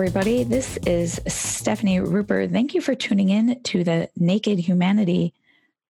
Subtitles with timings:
[0.00, 0.44] everybody.
[0.44, 2.50] This is Stephanie Ruper.
[2.50, 5.34] Thank you for tuning in to the Naked Humanity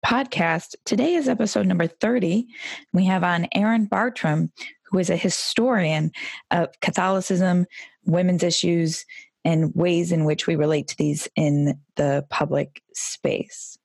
[0.04, 0.74] podcast.
[0.84, 2.48] Today is episode number 30.
[2.92, 4.51] We have on Erin Bartram,
[4.86, 6.12] who is a historian
[6.50, 7.68] of Catholicism,
[8.04, 9.06] women's issues,
[9.46, 13.78] and ways in which we relate to these in the public space.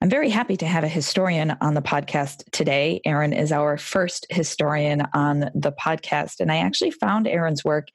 [0.00, 3.00] I'm very happy to have a historian on the podcast today.
[3.04, 6.38] Erin is our first historian on the podcast.
[6.38, 7.88] And I actually found Erin's work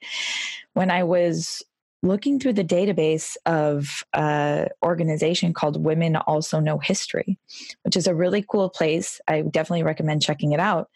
[0.74, 1.62] when I was
[2.02, 7.38] looking through the database of an organization called Women Also Know History,
[7.84, 9.18] which is a really cool place.
[9.26, 10.90] I definitely recommend checking it out.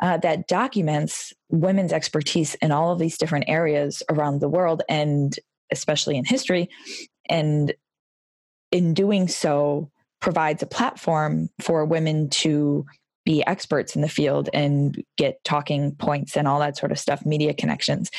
[0.00, 5.38] Uh, that documents women's expertise in all of these different areas around the world and
[5.72, 6.68] especially in history.
[7.26, 7.72] And
[8.70, 12.84] in doing so, provides a platform for women to
[13.24, 17.24] be experts in the field and get talking points and all that sort of stuff,
[17.26, 18.10] media connections.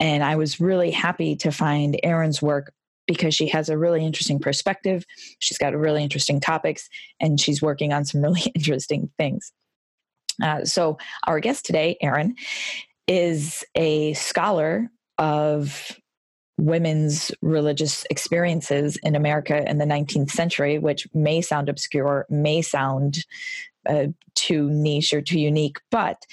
[0.00, 2.72] And I was really happy to find Erin's work
[3.06, 5.04] because she has a really interesting perspective.
[5.38, 6.88] She's got really interesting topics
[7.20, 9.52] and she's working on some really interesting things.
[10.42, 12.34] Uh, so, our guest today, Erin,
[13.06, 15.98] is a scholar of
[16.60, 23.24] women's religious experiences in America in the 19th century, which may sound obscure, may sound
[23.88, 26.24] uh, too niche or too unique, but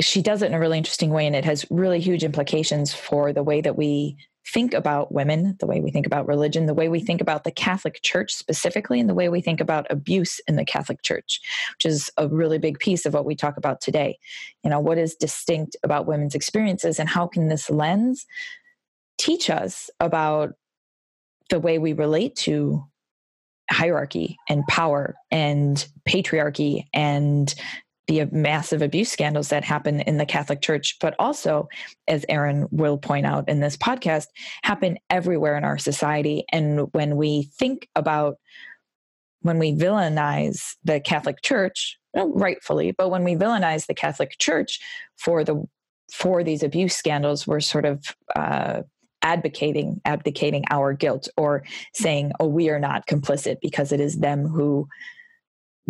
[0.00, 3.32] she does it in a really interesting way, and it has really huge implications for
[3.32, 4.16] the way that we
[4.52, 7.50] think about women, the way we think about religion, the way we think about the
[7.50, 11.40] Catholic Church specifically, and the way we think about abuse in the Catholic Church,
[11.74, 14.18] which is a really big piece of what we talk about today.
[14.62, 18.26] You know, what is distinct about women's experiences, and how can this lens
[19.18, 20.54] teach us about
[21.50, 22.84] the way we relate to
[23.70, 27.54] hierarchy and power and patriarchy and
[28.06, 31.68] the massive abuse scandals that happen in the Catholic Church, but also,
[32.06, 34.26] as Erin will point out in this podcast,
[34.62, 36.44] happen everywhere in our society.
[36.52, 38.36] And when we think about
[39.40, 44.80] when we villainize the Catholic Church, rightfully, but when we villainize the Catholic Church
[45.16, 45.64] for the
[46.12, 48.82] for these abuse scandals, we're sort of uh,
[49.26, 54.46] advocating abdicating our guilt or saying oh we are not complicit because it is them
[54.46, 54.86] who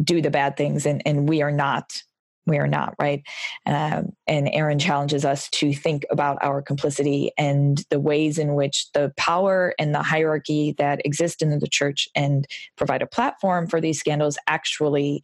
[0.03, 2.03] do the bad things and, and we are not
[2.47, 3.23] we are not right?
[3.67, 8.87] Um, and erin challenges us to think about our complicity and the ways in which
[8.93, 12.47] the power and the hierarchy that exist in the church and
[12.77, 15.23] provide a platform for these scandals actually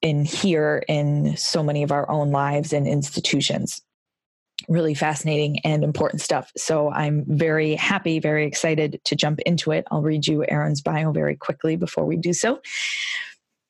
[0.00, 3.80] in here in so many of our own lives and institutions
[4.68, 6.50] really fascinating and important stuff.
[6.56, 9.84] So I'm very happy, very excited to jump into it.
[9.90, 12.60] I'll read you Erin's bio very quickly before we do so.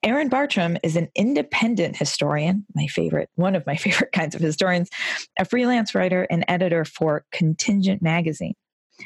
[0.04, 4.90] Erin Bartram is an independent historian, my favorite, one of my favorite kinds of historians,
[5.38, 8.54] a freelance writer and editor for Contingent Magazine.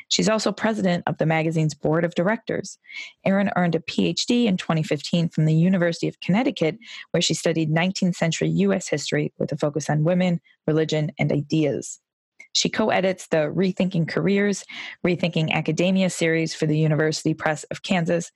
[0.09, 2.79] She's also president of the magazine's board of directors.
[3.25, 6.79] Erin earned a PhD in 2015 from the University of Connecticut,
[7.11, 8.89] where she studied 19th century U.S.
[8.89, 12.01] history with a focus on women, religion, and ideas.
[12.57, 14.65] She co edits the Rethinking Careers,
[15.07, 18.33] Rethinking Academia series for the University Press of Kansas.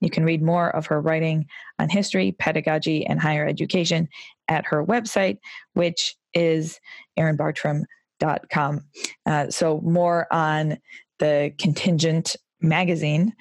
[0.00, 1.46] You can read more of her writing
[1.80, 4.08] on history, pedagogy, and higher education
[4.46, 5.38] at her website,
[5.72, 6.78] which is
[7.18, 8.80] erinbartram.com.
[9.26, 10.78] Uh, so, more on
[11.24, 13.32] the contingent magazine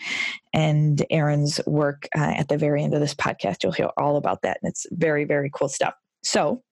[0.54, 3.62] and Erin's work uh, at the very end of this podcast.
[3.62, 4.60] You'll hear all about that.
[4.62, 5.94] And it's very, very cool stuff.
[6.24, 6.64] So,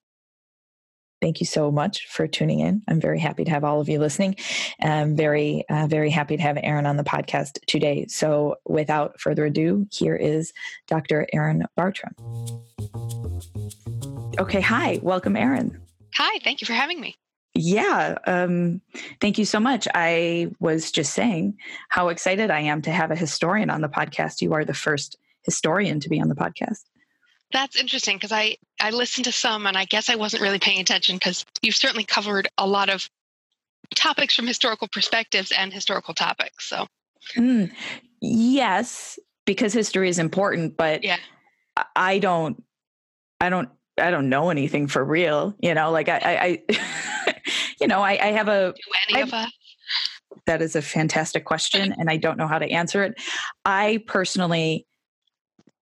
[1.21, 2.81] thank you so much for tuning in.
[2.87, 4.37] I'm very happy to have all of you listening.
[4.81, 8.05] I'm very, uh, very happy to have Erin on the podcast today.
[8.07, 10.53] So, without further ado, here is
[10.87, 11.27] Dr.
[11.33, 12.15] Erin Bartram.
[14.39, 15.77] Okay, hi, welcome, Erin.
[16.15, 17.17] Hi, thank you for having me.
[17.53, 18.81] Yeah, um,
[19.19, 19.87] thank you so much.
[19.93, 21.57] I was just saying
[21.89, 24.41] how excited I am to have a historian on the podcast.
[24.41, 26.83] You are the first historian to be on the podcast.
[27.51, 30.79] That's interesting because I I listened to some and I guess I wasn't really paying
[30.79, 33.09] attention because you've certainly covered a lot of
[33.95, 36.69] topics from historical perspectives and historical topics.
[36.69, 36.87] So,
[37.35, 37.71] mm,
[38.21, 41.17] yes, because history is important, but yeah,
[41.95, 42.63] I don't,
[43.39, 45.53] I don't, I don't know anything for real.
[45.59, 47.35] You know, like I, I, I
[47.81, 48.73] you know, I, I have a.
[48.75, 49.51] Do any I, of us?
[50.45, 53.15] That is a fantastic question, and I don't know how to answer it.
[53.65, 54.85] I personally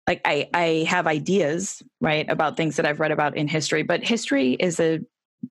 [0.08, 4.06] like I, I have ideas right about things that i've read about in history but
[4.06, 5.00] history is a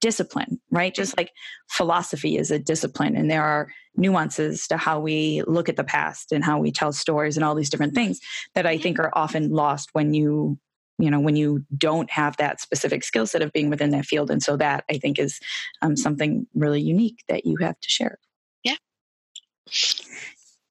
[0.00, 1.30] discipline right just like
[1.70, 6.32] philosophy is a discipline and there are nuances to how we look at the past
[6.32, 8.20] and how we tell stories and all these different things
[8.54, 8.82] that i mm-hmm.
[8.82, 10.58] think are often lost when you
[11.02, 14.30] you know when you don't have that specific skill set of being within that field.
[14.30, 15.40] And so that i think is
[15.82, 18.18] um, something really unique that you have to share.
[18.62, 18.76] Yeah.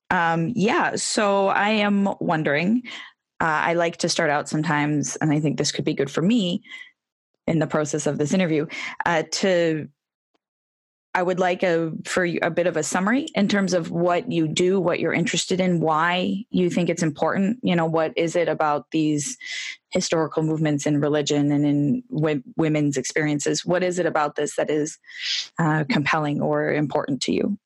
[0.10, 2.84] Um, yeah so i am wondering
[3.40, 6.22] uh, i like to start out sometimes and i think this could be good for
[6.22, 6.62] me
[7.48, 8.68] in the process of this interview
[9.06, 9.88] uh, to
[11.14, 14.48] I would like a for a bit of a summary in terms of what you
[14.48, 17.60] do, what you're interested in, why you think it's important.
[17.64, 19.38] You know, what is it about these
[19.90, 23.66] historical movements in religion and in w- women's experiences?
[23.66, 24.98] What is it about this that is
[25.60, 27.58] uh, compelling or important to you?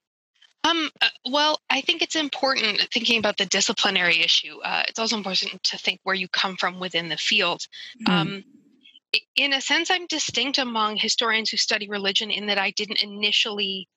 [0.63, 4.59] Um, uh, well, I think it's important thinking about the disciplinary issue.
[4.63, 7.61] Uh, it's also important to think where you come from within the field.
[8.07, 8.11] Mm.
[8.11, 8.43] Um,
[9.35, 13.87] in a sense, I'm distinct among historians who study religion in that I didn't initially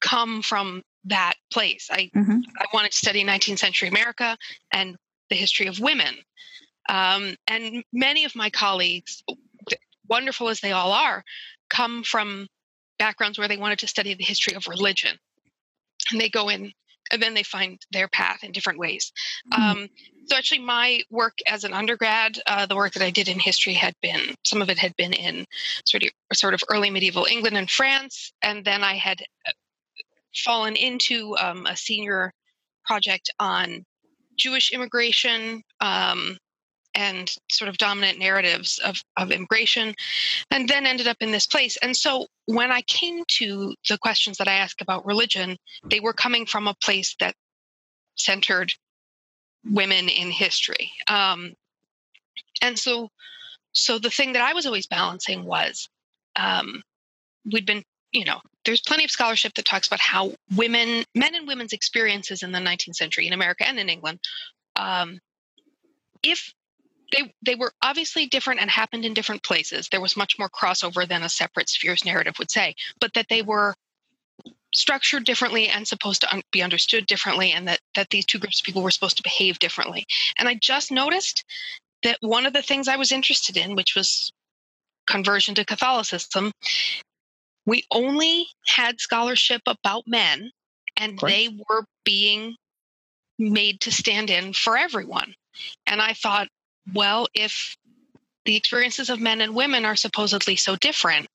[0.00, 1.88] come from that place.
[1.90, 2.38] I mm-hmm.
[2.58, 4.36] I wanted to study 19th century America
[4.72, 4.96] and
[5.30, 6.14] the history of women.
[6.88, 9.22] Um, and many of my colleagues,
[10.08, 11.24] wonderful as they all are,
[11.70, 12.48] come from
[12.98, 15.16] backgrounds where they wanted to study the history of religion.
[16.10, 16.72] And they go in
[17.12, 19.12] and then they find their path in different ways.
[19.52, 19.62] Mm-hmm.
[19.62, 19.88] Um,
[20.26, 23.74] so actually, my work as an undergrad, uh, the work that I did in history
[23.74, 25.46] had been some of it had been in
[25.84, 29.52] sort of sort of early medieval England and France, and then I had uh,
[30.34, 32.32] fallen into um, a senior
[32.84, 33.84] project on
[34.36, 36.38] Jewish immigration um,
[36.94, 39.94] and sort of dominant narratives of, of immigration,
[40.50, 41.76] and then ended up in this place.
[41.78, 46.12] And so when I came to the questions that I ask about religion, they were
[46.12, 47.34] coming from a place that
[48.16, 48.72] centered
[49.64, 50.92] women in history.
[51.06, 51.54] Um,
[52.60, 53.08] and so,
[53.72, 55.88] so the thing that I was always balancing was
[56.36, 56.82] um,
[57.50, 61.48] we'd been, you know, there's plenty of scholarship that talks about how women, men and
[61.48, 64.20] women's experiences in the 19th century in America and in England,
[64.76, 65.18] um,
[66.22, 66.52] if
[67.12, 69.88] they they were obviously different and happened in different places.
[69.88, 73.42] There was much more crossover than a separate spheres narrative would say, but that they
[73.42, 73.74] were
[74.74, 78.60] structured differently and supposed to un- be understood differently and that that these two groups
[78.60, 80.06] of people were supposed to behave differently.
[80.38, 81.44] And I just noticed
[82.02, 84.32] that one of the things I was interested in, which was
[85.06, 86.52] conversion to Catholicism,
[87.66, 90.50] we only had scholarship about men
[90.96, 92.56] and they were being
[93.38, 95.34] made to stand in for everyone.
[95.86, 96.48] And I thought,
[96.94, 97.76] well, if
[98.44, 101.26] the experiences of men and women are supposedly so different,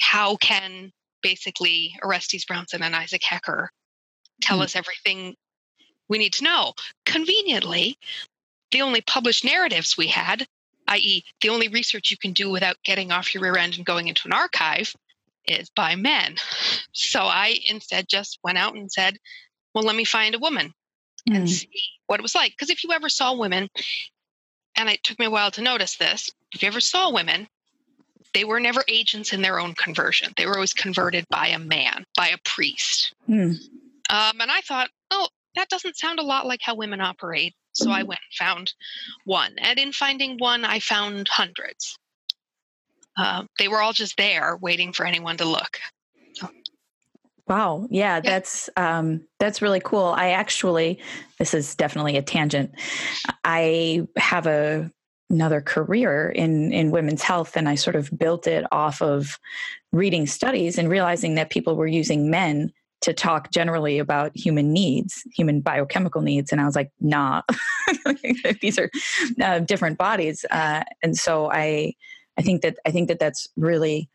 [0.00, 0.92] how can
[1.22, 3.70] basically Orestes Brownson and Isaac Hecker
[4.40, 4.62] tell mm.
[4.62, 5.34] us everything
[6.08, 6.74] we need to know?
[7.04, 7.98] Conveniently,
[8.70, 10.46] the only published narratives we had,
[10.88, 14.08] i.e., the only research you can do without getting off your rear end and going
[14.08, 14.94] into an archive,
[15.46, 16.36] is by men.
[16.92, 19.18] So I instead just went out and said,
[19.72, 20.72] well, let me find a woman
[21.30, 21.36] mm.
[21.36, 21.70] and see
[22.06, 22.52] what it was like.
[22.52, 23.68] Because if you ever saw women
[24.78, 26.30] and it took me a while to notice this.
[26.52, 27.48] If you ever saw women,
[28.32, 30.32] they were never agents in their own conversion.
[30.36, 33.12] They were always converted by a man, by a priest.
[33.26, 33.52] Hmm.
[34.10, 37.54] Um, and I thought, oh, that doesn't sound a lot like how women operate.
[37.72, 38.72] So I went and found
[39.24, 39.54] one.
[39.58, 41.96] And in finding one, I found hundreds.
[43.16, 45.78] Uh, they were all just there waiting for anyone to look.
[47.48, 47.86] Wow.
[47.90, 50.14] Yeah, yeah, that's um, that's really cool.
[50.16, 51.00] I actually,
[51.38, 52.72] this is definitely a tangent.
[53.44, 54.90] I have a
[55.30, 59.38] another career in in women's health, and I sort of built it off of
[59.92, 65.22] reading studies and realizing that people were using men to talk generally about human needs,
[65.34, 67.42] human biochemical needs, and I was like, nah,
[68.60, 68.90] these are
[69.40, 71.94] uh, different bodies, uh, and so I
[72.36, 74.10] I think that I think that that's really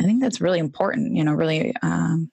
[0.00, 1.14] I think that's really important.
[1.14, 1.72] You know, really.
[1.82, 2.32] Um,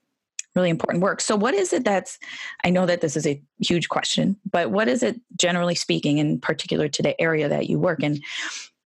[0.55, 1.21] really important work.
[1.21, 2.17] So, what is it that's,
[2.63, 6.39] I know that this is a huge question, but what is it generally speaking, in
[6.39, 8.21] particular to the area that you work in?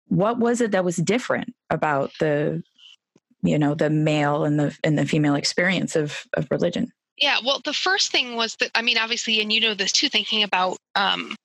[0.07, 2.63] What was it that was different about the,
[3.41, 6.91] you know, the male and the and the female experience of of religion?
[7.17, 10.07] Yeah, well, the first thing was that I mean, obviously, and you know this too,
[10.07, 11.35] thinking about, um,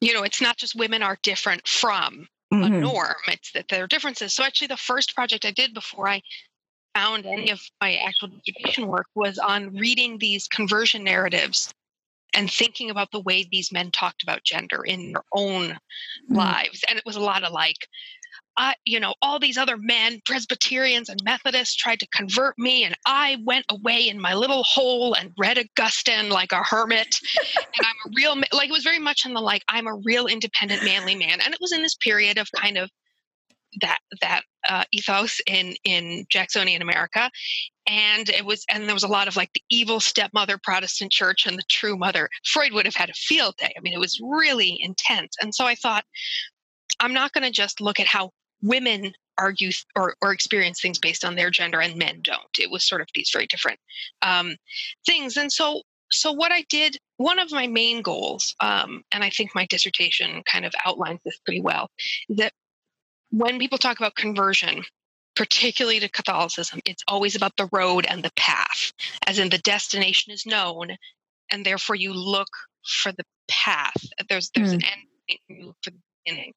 [0.00, 2.62] you know, it's not just women are different from mm-hmm.
[2.62, 4.32] a norm; it's that there are differences.
[4.32, 6.22] So, actually, the first project I did before I
[6.94, 11.72] found any of my actual education work was on reading these conversion narratives
[12.34, 15.76] and thinking about the way these men talked about gender in their own mm.
[16.28, 16.82] lives.
[16.88, 17.88] And it was a lot of like,
[18.56, 22.94] I, you know, all these other men, Presbyterians and Methodists, tried to convert me, and
[23.06, 27.16] I went away in my little hole and read Augustine like a hermit.
[27.56, 30.26] and I'm a real, like, it was very much in the like, I'm a real
[30.26, 31.40] independent, manly man.
[31.40, 32.90] And it was in this period of kind of
[33.80, 37.30] that that uh, ethos in in Jacksonian America,
[37.86, 41.46] and it was and there was a lot of like the evil stepmother Protestant church
[41.46, 42.28] and the true mother.
[42.44, 43.72] Freud would have had a field day.
[43.76, 46.04] I mean, it was really intense, and so I thought,
[47.00, 48.30] I'm not going to just look at how
[48.62, 52.58] women argue or, or experience things based on their gender and men don't.
[52.58, 53.80] It was sort of these very different
[54.22, 54.56] um,
[55.06, 55.36] things.
[55.36, 59.54] And so, so what I did, one of my main goals, um, and I think
[59.54, 61.88] my dissertation kind of outlines this pretty well,
[62.28, 62.52] is that
[63.30, 64.82] when people talk about conversion,
[65.36, 68.92] particularly to Catholicism, it's always about the road and the path,
[69.26, 70.96] as in the destination is known,
[71.50, 72.48] and therefore you look
[72.84, 74.04] for the path.
[74.28, 74.76] There's there's mm.
[74.76, 74.82] an
[75.48, 76.52] end for the beginning.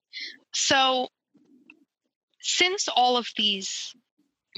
[0.53, 1.07] So
[2.41, 3.93] since all of these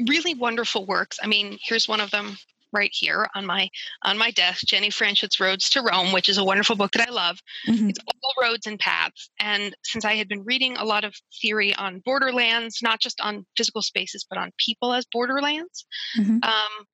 [0.08, 2.38] really wonderful works, I mean, here's one of them
[2.76, 3.70] right here on my
[4.04, 7.12] on my desk jenny franchot's roads to rome which is a wonderful book that i
[7.12, 7.90] love mm-hmm.
[7.90, 11.74] it's all roads and paths and since i had been reading a lot of theory
[11.76, 15.86] on borderlands not just on physical spaces but on people as borderlands
[16.18, 16.38] mm-hmm.
[16.44, 16.86] um,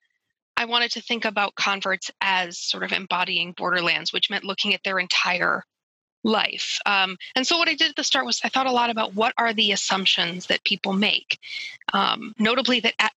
[0.56, 4.82] i wanted to think about converts as sort of embodying borderlands which meant looking at
[4.84, 5.64] their entire
[6.24, 6.80] life.
[6.86, 9.16] Um, and so what I did at the start was I thought a lot about
[9.16, 11.40] what are the assumptions that people make,
[11.94, 13.12] um, notably that at,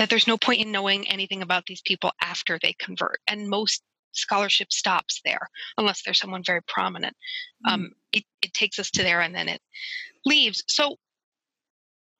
[0.00, 3.82] that there's no point in knowing anything about these people after they convert, and most
[4.12, 7.14] scholarship stops there unless there's someone very prominent.
[7.66, 7.72] Mm.
[7.72, 9.60] Um, it, it takes us to there and then it
[10.24, 10.64] leaves.
[10.68, 10.96] So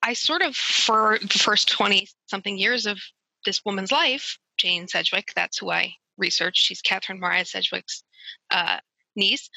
[0.03, 2.99] I sort of, for the first 20 something years of
[3.47, 6.63] this woman's life, Jane Sedgwick, that's who I researched.
[6.63, 8.05] She's Catherine Maria Sedgwick's
[8.51, 8.77] uh,
[9.17, 9.49] niece.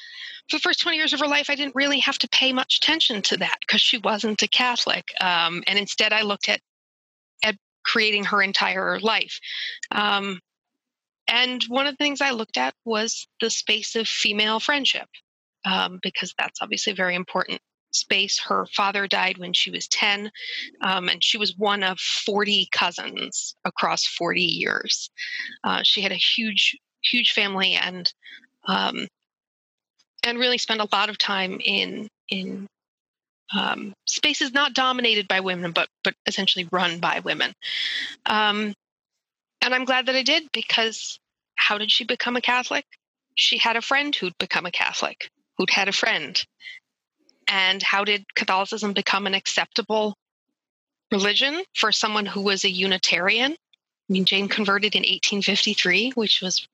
[0.50, 2.78] For the first 20 years of her life, I didn't really have to pay much
[2.78, 5.12] attention to that because she wasn't a Catholic.
[5.22, 6.62] Um, and instead, I looked at, at
[7.84, 9.40] creating her entire life.
[9.92, 10.40] Um,
[11.28, 15.08] and one of the things I looked at was the space of female friendship,
[15.66, 17.62] um, because that's obviously a very important
[17.92, 18.40] space.
[18.40, 20.32] Her father died when she was 10,
[20.82, 25.10] um, and she was one of 40 cousins across 40 years.
[25.64, 28.12] Uh, she had a huge, huge family, and
[28.68, 29.08] um,
[30.24, 32.68] and really spent a lot of time in in
[33.56, 37.54] um, spaces not dominated by women, but but essentially run by women.
[38.26, 38.74] Um,
[39.62, 41.20] and I'm glad that I did because
[41.56, 42.86] how did she become a Catholic?
[43.36, 46.44] She had a friend who'd become a Catholic, who'd had a friend.
[47.48, 50.16] And how did Catholicism become an acceptable
[51.12, 53.54] religion for someone who was a Unitarian?
[53.54, 56.68] I mean, Jane converted in 1853, which was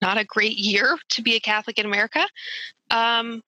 [0.00, 2.26] not a great year to be a Catholic in America.
[2.90, 3.42] Um,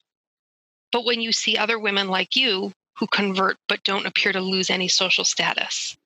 [0.92, 4.70] but when you see other women like you who convert but don't appear to lose
[4.70, 5.96] any social status,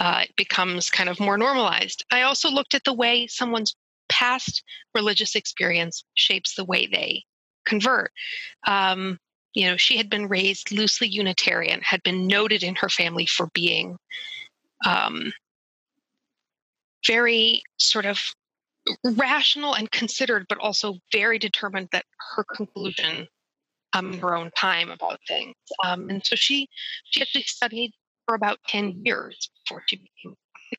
[0.00, 2.04] uh, it becomes kind of more normalized.
[2.10, 3.74] I also looked at the way someone's
[4.08, 4.62] past
[4.94, 7.24] religious experience shapes the way they
[7.66, 8.12] convert.
[8.66, 9.18] Um,
[9.54, 13.48] you know, she had been raised loosely Unitarian, had been noted in her family for
[13.54, 13.98] being
[14.86, 15.32] um,
[17.06, 18.20] very sort of
[19.04, 22.04] rational and considered, but also very determined that
[22.36, 23.26] her conclusion
[23.92, 25.54] um, in her own time about things.
[25.84, 26.68] Um, and so she
[27.04, 27.92] she actually studied
[28.26, 30.36] for about 10 years before she became
[30.72, 30.76] a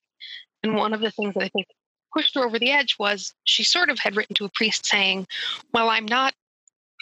[0.63, 1.67] and one of the things that I think
[2.13, 5.27] pushed her over the edge was she sort of had written to a priest saying,
[5.73, 6.33] Well, I'm not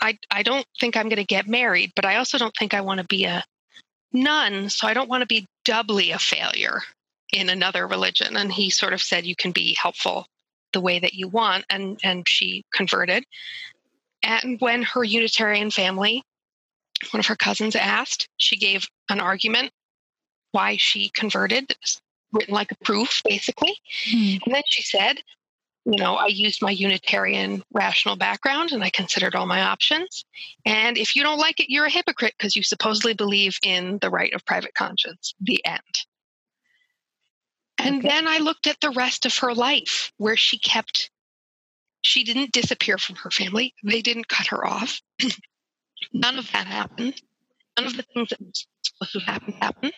[0.01, 2.99] I I don't think I'm gonna get married, but I also don't think I want
[2.99, 3.43] to be a
[4.13, 6.81] nun, so I don't want to be doubly a failure
[7.33, 8.37] in another religion.
[8.37, 10.27] And he sort of said you can be helpful
[10.73, 13.23] the way that you want and and she converted
[14.23, 16.23] and when her unitarian family
[17.11, 19.71] one of her cousins asked she gave an argument
[20.51, 21.75] why she converted
[22.31, 23.75] written like a proof basically
[24.09, 24.39] mm.
[24.45, 25.17] and then she said
[25.85, 30.25] you know i used my unitarian rational background and i considered all my options
[30.65, 34.09] and if you don't like it you're a hypocrite because you supposedly believe in the
[34.09, 36.05] right of private conscience the end
[37.77, 38.07] and okay.
[38.07, 41.09] then I looked at the rest of her life where she kept,
[42.07, 43.73] she didn't disappear from her family.
[43.83, 45.01] They didn't cut her off.
[46.13, 47.21] None of that happened.
[47.77, 49.93] None of the things that were supposed to happen happened.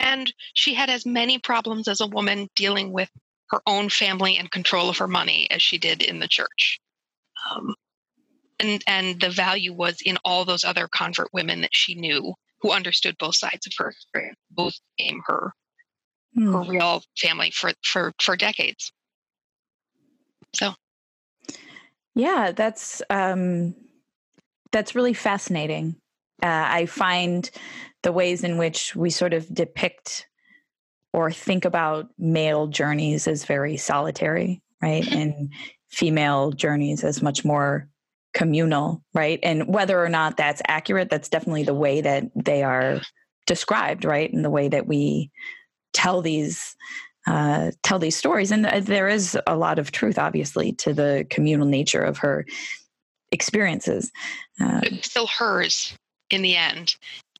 [0.00, 3.08] And she had as many problems as a woman dealing with
[3.50, 6.80] her own family and control of her money as she did in the church.
[7.48, 7.76] Um,
[8.58, 12.72] and, and the value was in all those other convert women that she knew who
[12.72, 14.38] understood both sides of her experience.
[14.50, 15.52] Both became her
[16.36, 16.52] mm.
[16.52, 18.92] her real family for for for decades.
[20.54, 20.74] So,
[22.20, 23.74] yeah, that's um,
[24.72, 25.96] that's really fascinating.
[26.42, 27.50] Uh, I find
[28.02, 30.26] the ways in which we sort of depict
[31.12, 35.18] or think about male journeys as very solitary, right, mm-hmm.
[35.18, 35.52] and
[35.88, 37.88] female journeys as much more
[38.32, 39.40] communal, right?
[39.42, 43.00] And whether or not that's accurate, that's definitely the way that they are
[43.46, 44.32] described, right?
[44.32, 45.30] And the way that we
[45.92, 46.76] tell these
[47.30, 48.50] uh, tell these stories.
[48.50, 52.44] And there is a lot of truth, obviously, to the communal nature of her
[53.30, 54.10] experiences.
[54.60, 55.94] Uh, it's still hers.
[56.30, 56.96] in the end.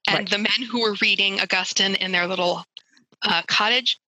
[0.06, 0.30] And right.
[0.30, 2.64] the men who were reading Augustine in their little
[3.22, 3.98] uh, cottage,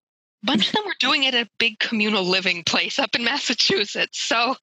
[0.42, 3.24] a bunch of them were doing it at a big communal living place up in
[3.24, 4.20] Massachusetts.
[4.20, 4.56] So,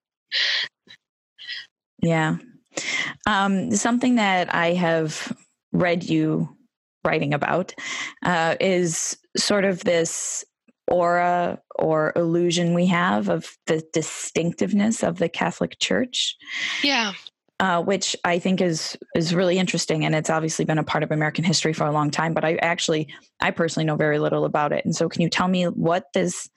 [2.01, 2.38] yeah.
[3.27, 5.35] Um, something that I have
[5.71, 6.49] read you
[7.03, 7.73] writing about
[8.23, 10.43] uh, is sort of this
[10.89, 16.36] aura or illusion we have of the distinctiveness of the Catholic Church.
[16.84, 17.13] Yeah.
[17.62, 21.12] Uh, which I think is is really interesting, and it's obviously been a part of
[21.12, 22.34] American history for a long time.
[22.34, 24.86] But I actually, I personally know very little about it.
[24.86, 26.50] And so, can you tell me what this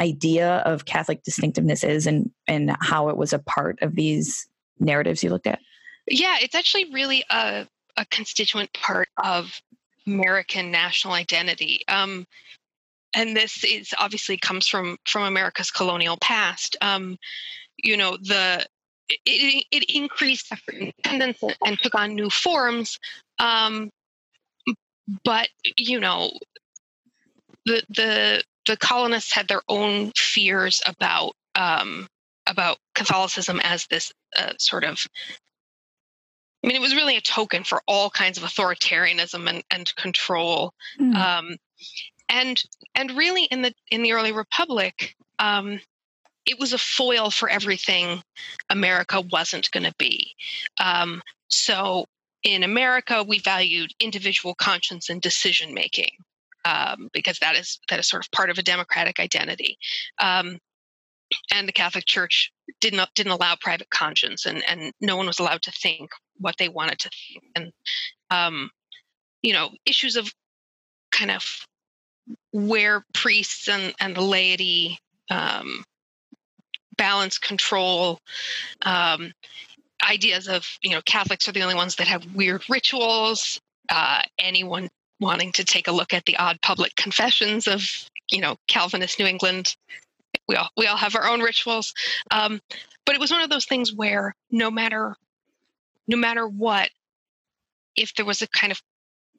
[0.00, 4.46] idea of Catholic distinctiveness is, and and how it was a part of these
[4.78, 5.58] narratives you looked at?
[6.06, 9.60] Yeah, it's actually really a a constituent part of
[10.06, 11.82] American national identity.
[11.88, 12.26] Um,
[13.14, 16.76] and this is obviously comes from from America's colonial past.
[16.80, 17.16] Um,
[17.76, 18.66] you know, the
[19.08, 22.98] it, it increased independence and took on new forms,
[23.38, 23.90] um,
[25.24, 26.30] but you know,
[27.66, 32.06] the the the colonists had their own fears about um,
[32.46, 35.06] about Catholicism as this uh, sort of
[36.64, 40.72] I mean, it was really a token for all kinds of authoritarianism and, and control.
[40.98, 41.14] Mm.
[41.14, 41.56] Um,
[42.28, 42.62] and
[42.94, 45.80] and really in the in the early republic um,
[46.46, 48.22] it was a foil for everything
[48.70, 50.34] america wasn't going to be.
[50.78, 52.06] Um, so
[52.42, 56.10] in america we valued individual conscience and decision making
[56.64, 59.78] um, because that is that is sort of part of a democratic identity.
[60.20, 60.58] Um,
[61.52, 65.38] and the catholic church did not didn't allow private conscience and and no one was
[65.38, 67.44] allowed to think what they wanted to think.
[67.56, 67.72] And
[68.30, 68.70] um,
[69.42, 70.32] you know issues of
[71.12, 71.44] kind of
[72.52, 74.98] where priests and, and the laity
[75.30, 75.84] um,
[76.96, 78.18] balance control
[78.82, 79.32] um,
[80.08, 84.88] ideas of you know catholics are the only ones that have weird rituals uh, anyone
[85.20, 87.82] wanting to take a look at the odd public confessions of
[88.30, 89.74] you know calvinist new england
[90.48, 91.94] we all we all have our own rituals.
[92.30, 92.60] Um,
[93.04, 95.16] but it was one of those things where no matter
[96.06, 96.90] no matter what
[97.96, 98.82] if there was a kind of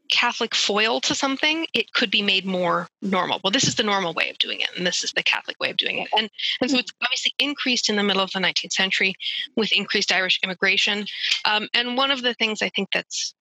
[0.09, 3.39] Catholic foil to something, it could be made more normal.
[3.43, 5.69] Well, this is the normal way of doing it, and this is the Catholic way
[5.69, 6.07] of doing it.
[6.17, 6.29] And,
[6.61, 9.15] and so it's obviously increased in the middle of the 19th century
[9.55, 11.05] with increased Irish immigration.
[11.45, 13.33] Um, and one of the things I think that's,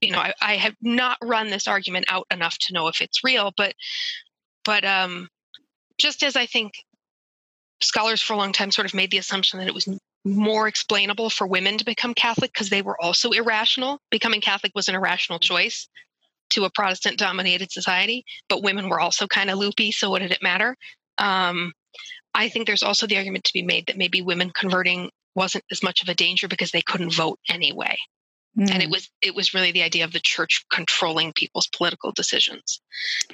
[0.00, 3.22] you know, I, I, have not run this argument out enough to know if it's
[3.22, 3.74] real, but,
[4.64, 5.28] but um,
[5.98, 6.72] just as I think
[7.82, 9.88] scholars for a long time sort of made the assumption that it was
[10.24, 14.00] more explainable for women to become Catholic because they were also irrational.
[14.10, 15.88] Becoming Catholic was an irrational choice
[16.50, 20.32] to a Protestant dominated society, but women were also kind of loopy, so what did
[20.32, 20.76] it matter?
[21.18, 21.72] Um,
[22.34, 25.82] I think there's also the argument to be made that maybe women converting wasn't as
[25.82, 27.96] much of a danger because they couldn't vote anyway.
[28.58, 28.70] Mm.
[28.70, 28.92] And it hmm.
[28.92, 32.80] was it was really the idea of the church controlling people's political decisions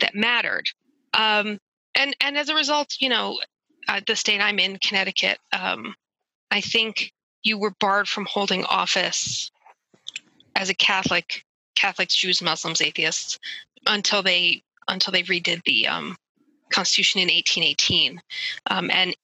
[0.00, 0.66] that mattered.
[1.14, 1.58] Um,
[1.94, 3.38] and and as a result, you know,
[3.88, 5.94] uh, the state I'm in, Connecticut, um,
[6.50, 9.50] I think you were barred from holding office
[10.54, 11.44] as a Catholic,
[11.76, 13.38] Catholics, Jews, Muslims, atheists,
[13.86, 16.16] until they until they redid the um,
[16.72, 18.20] Constitution in 1818.
[18.70, 19.14] Um, and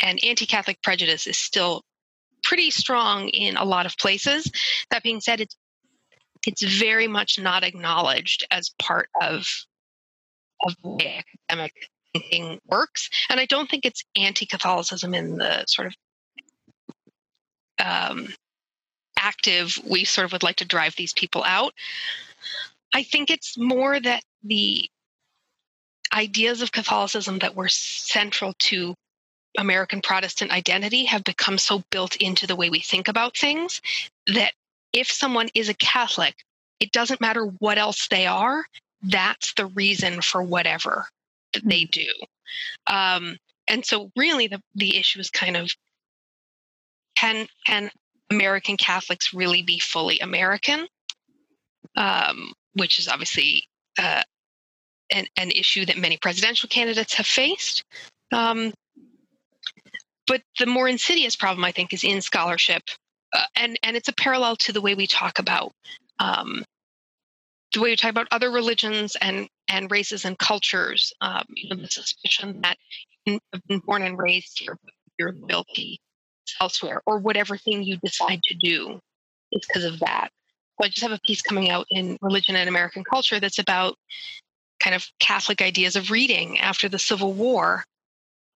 [0.00, 1.82] and anti-Catholic prejudice is still
[2.42, 4.50] pretty strong in a lot of places.
[4.90, 5.56] That being said, it's
[6.46, 9.46] it's very much not acknowledged as part of
[10.62, 11.72] of the academic
[12.12, 13.10] thinking works.
[13.28, 15.94] And I don't think it's anti-Catholicism in the sort of
[17.84, 18.34] um,
[19.18, 21.74] active, we sort of would like to drive these people out.
[22.94, 24.88] I think it's more that the
[26.12, 28.94] ideas of Catholicism that were central to
[29.58, 33.80] American Protestant identity have become so built into the way we think about things
[34.26, 34.52] that
[34.92, 36.34] if someone is a Catholic,
[36.80, 38.64] it doesn't matter what else they are,
[39.02, 41.08] that's the reason for whatever
[41.52, 41.90] that they hmm.
[41.92, 42.08] do.
[42.86, 43.36] Um,
[43.66, 45.70] and so, really, the, the issue is kind of
[47.18, 47.90] can can
[48.30, 50.86] American Catholics really be fully American?
[51.96, 53.64] Um, which is obviously
[53.98, 54.22] uh,
[55.10, 57.82] an, an, issue that many presidential candidates have faced.
[58.32, 58.72] Um,
[60.26, 62.82] but the more insidious problem, I think, is in scholarship,
[63.32, 65.72] uh, and and it's a parallel to the way we talk about
[66.18, 66.64] um,
[67.72, 71.12] the way we talk about other religions and and races and cultures.
[71.20, 72.76] Um, you know, the suspicion that
[73.24, 74.78] you have been born and raised here,
[75.18, 76.00] your loyalty
[76.60, 79.00] elsewhere or whatever thing you decide to do
[79.52, 80.30] is because of that.
[80.80, 83.96] So I just have a piece coming out in Religion and American Culture that's about
[84.80, 87.84] kind of Catholic ideas of reading after the Civil War.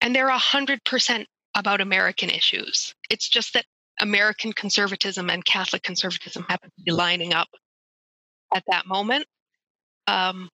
[0.01, 2.95] And they're 100% about American issues.
[3.11, 3.65] It's just that
[4.01, 7.49] American conservatism and Catholic conservatism happen to be lining up
[8.55, 9.27] at that moment.
[10.07, 10.49] Um,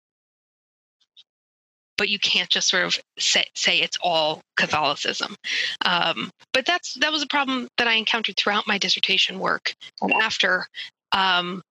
[2.04, 5.38] but you can't just sort of say, say it's all Catholicism.
[5.86, 10.12] Um, but that's that was a problem that I encountered throughout my dissertation work and
[10.12, 10.68] after.
[11.14, 11.62] Um,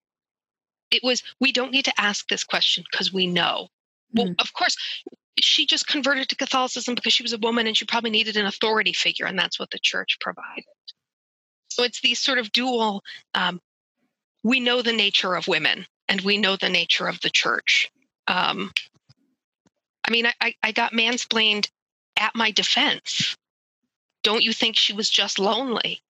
[0.91, 3.69] it was we don't need to ask this question because we know.
[4.15, 4.75] Well, of course,
[5.39, 8.47] she just converted to Catholicism because she was a woman and she probably needed an
[8.47, 10.65] authority figure, and that's what the church provided.
[11.69, 13.03] So it's these sort of dual.
[13.35, 13.61] Um,
[14.43, 17.91] we know the nature of women, and we know the nature of the church.
[18.29, 18.73] Um,
[20.05, 21.69] I mean, I, I got mansplained
[22.17, 23.37] at my defense.
[24.23, 26.03] Don't you think she was just lonely?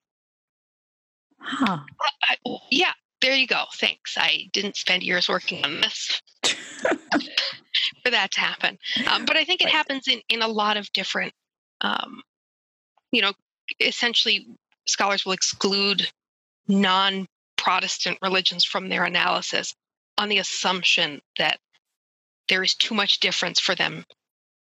[1.39, 1.79] Huh.
[2.23, 2.35] I,
[2.71, 3.63] yeah, there you go.
[3.75, 4.15] Thanks.
[4.17, 6.21] I didn't spend years working on this
[8.03, 8.77] for that to happen.
[9.11, 11.33] Um, but I think it happens in, in a lot of different,
[11.81, 12.21] um,
[13.11, 13.33] you know,
[13.79, 14.47] essentially
[14.85, 16.09] scholars will exclude
[16.67, 17.27] non
[17.57, 19.73] Protestant religions from their analysis
[20.17, 21.59] on the assumption that
[22.49, 24.05] there is too much difference for them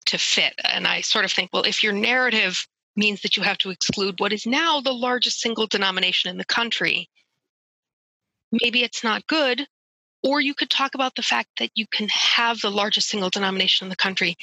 [0.07, 0.53] to fit.
[0.63, 4.19] And I sort of think, well, if your narrative means that you have to exclude
[4.19, 7.09] what is now the largest single denomination in the country,
[8.51, 9.67] maybe it's not good.
[10.23, 13.85] Or you could talk about the fact that you can have the largest single denomination
[13.85, 14.35] in the country,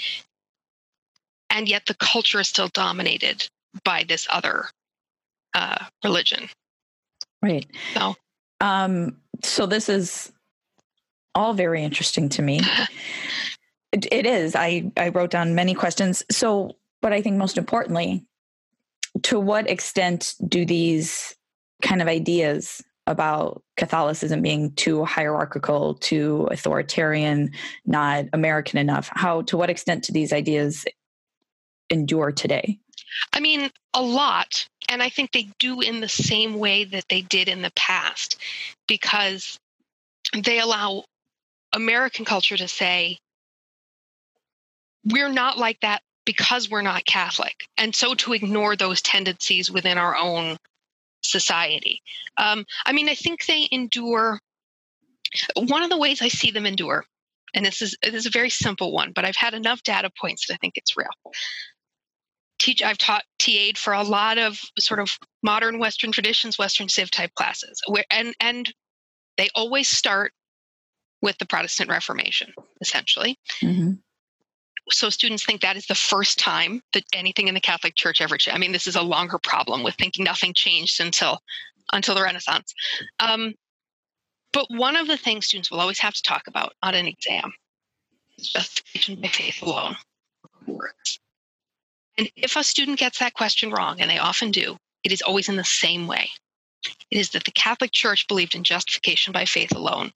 [1.51, 3.47] and yet the culture is still dominated
[3.85, 4.71] by this other
[5.53, 6.49] uh, religion.
[7.43, 7.67] Right.
[7.93, 8.15] So,
[8.63, 10.33] um, so this is
[11.37, 12.61] all very interesting to me.
[13.93, 14.57] it, it is.
[14.57, 16.25] I, I wrote down many questions.
[16.31, 18.25] So, but I think most importantly,
[19.23, 21.37] to what extent do these
[21.83, 27.53] kind of ideas about Catholicism being too hierarchical, too authoritarian,
[27.85, 30.85] not American enough, how to what extent do these ideas
[31.91, 32.79] endure today?
[33.33, 34.67] I mean, a lot.
[34.89, 38.41] And I think they do in the same way that they did in the past
[38.89, 39.59] because
[40.43, 41.05] they allow
[41.77, 43.19] American culture to say,
[45.05, 47.55] we're not like that because we're not Catholic.
[47.77, 50.57] And so to ignore those tendencies within our own
[51.23, 52.01] society.
[52.39, 54.41] Um, I mean, I think they endure.
[55.55, 57.05] One of the ways I see them endure,
[57.55, 60.47] and this is this is a very simple one, but I've had enough data points
[60.47, 61.09] that I think it's real.
[62.59, 62.83] Teach.
[62.83, 65.11] I've taught TA'd for a lot of sort of
[65.43, 68.73] modern Western traditions, Western Civ type classes, where and and
[69.37, 70.33] they always start
[71.23, 73.39] with the Protestant Reformation, essentially.
[73.63, 73.93] Mm-hmm.
[74.91, 78.37] So students think that is the first time that anything in the Catholic Church ever
[78.37, 78.57] changed.
[78.57, 81.41] I mean, this is a longer problem with thinking nothing changed until
[81.93, 82.73] until the Renaissance.
[83.19, 83.55] Um,
[84.53, 87.53] but one of the things students will always have to talk about on an exam
[88.39, 89.97] is justification by faith alone
[90.67, 91.19] works.
[92.19, 95.49] And if a student gets that question wrong, and they often do, it is always
[95.49, 96.31] in the same way.
[97.11, 100.13] It is that the Catholic Church believed in justification by faith alone,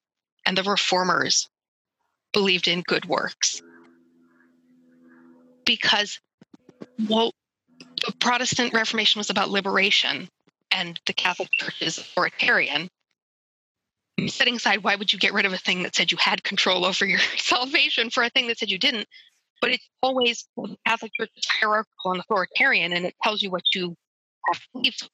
[0.46, 1.48] and the reformers
[2.32, 3.62] believed in good works.
[5.64, 6.20] Because,
[7.08, 7.32] well,
[7.78, 10.28] the Protestant Reformation was about liberation,
[10.70, 12.88] and the Catholic Church is authoritarian.
[14.26, 16.84] Setting aside why would you get rid of a thing that said you had control
[16.84, 19.08] over your salvation for a thing that said you didn't,
[19.60, 23.50] but it's always well, the Catholic Church is hierarchical and authoritarian, and it tells you
[23.50, 23.94] what you
[24.48, 25.08] have believed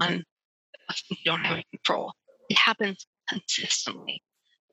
[0.00, 0.24] on.
[1.08, 2.12] You don't have control.
[2.50, 4.22] It happens consistently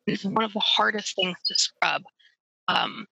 [0.10, 2.04] is one of the hardest things to scrub.
[2.68, 3.08] Um,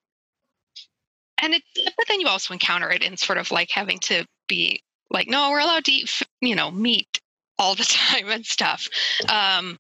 [1.42, 4.82] and it, but then you also encounter it in sort of like having to be
[5.10, 7.22] like, no, we're allowed to eat, you know, meat
[7.60, 8.88] all the time and stuff.
[9.30, 9.78] Um,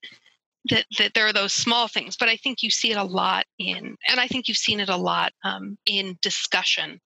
[0.69, 3.45] that that there are those small things, but I think you see it a lot
[3.57, 6.99] in, and I think you've seen it a lot um, in discussion.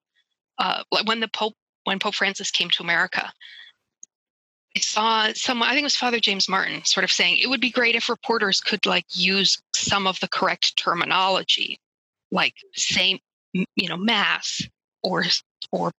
[0.57, 3.31] Uh, when the Pope, when Pope Francis came to America,
[4.75, 7.59] I saw someone, I think it was Father James Martin, sort of saying it would
[7.59, 11.77] be great if reporters could like use some of the correct terminology,
[12.31, 13.19] like say,
[13.53, 14.61] you know, mass
[15.03, 15.25] or
[15.71, 15.91] or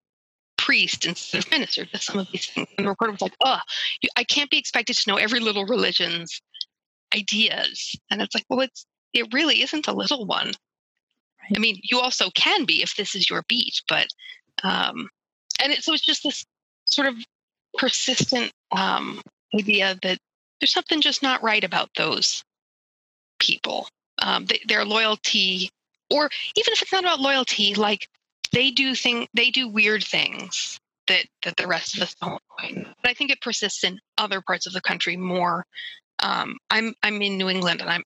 [0.56, 2.68] priest instead of minister to some of these things.
[2.78, 3.58] And the reporter was like, oh,
[4.16, 6.40] I can't be expected to know every little religion's
[7.14, 7.94] ideas.
[8.10, 10.46] And it's like, well, it's it really isn't a little one.
[10.46, 11.56] Right.
[11.56, 14.06] I mean, you also can be if this is your beat, but
[14.62, 15.08] um,
[15.62, 16.46] and it, so it's just this
[16.86, 17.16] sort of
[17.76, 19.20] persistent um,
[19.54, 20.18] idea that
[20.60, 22.42] there's something just not right about those
[23.38, 23.88] people.
[24.18, 25.70] Um, their loyalty,
[26.10, 28.08] or even if it's not about loyalty, like
[28.52, 32.40] they do thing, they do weird things that that the rest of us don't.
[32.60, 35.66] But I think it persists in other parts of the country more.
[36.22, 38.04] Um, I'm I'm in New England, and I'm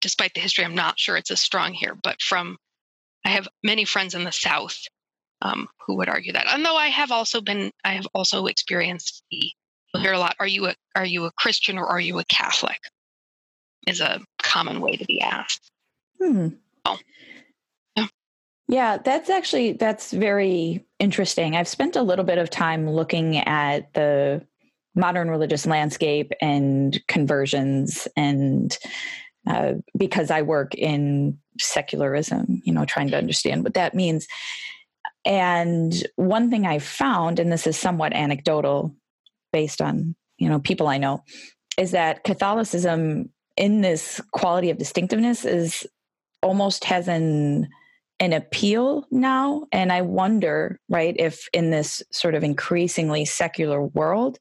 [0.00, 1.96] despite the history, I'm not sure it's as strong here.
[2.02, 2.56] But from
[3.24, 4.78] I have many friends in the South
[5.42, 6.46] um, who would argue that.
[6.48, 9.50] And though I have also been, I have also experienced the
[9.96, 12.24] you'll hear a lot, are you a, are you a Christian or are you a
[12.24, 12.78] Catholic?
[13.86, 15.70] Is a common way to be asked.
[16.20, 16.48] Hmm.
[16.84, 16.98] Oh.
[17.96, 18.06] Yeah.
[18.68, 21.54] yeah, that's actually that's very interesting.
[21.54, 24.44] I've spent a little bit of time looking at the
[24.96, 28.76] modern religious landscape and conversions and
[29.46, 34.26] uh, because I work in secularism, you know, trying to understand what that means.
[35.24, 38.96] And one thing I found, and this is somewhat anecdotal
[39.56, 41.22] based on, you know, people I know,
[41.78, 45.86] is that Catholicism in this quality of distinctiveness is
[46.42, 47.68] almost has an
[48.20, 49.64] an appeal now.
[49.72, 54.38] And i wonder right if in this sort of increasingly secular world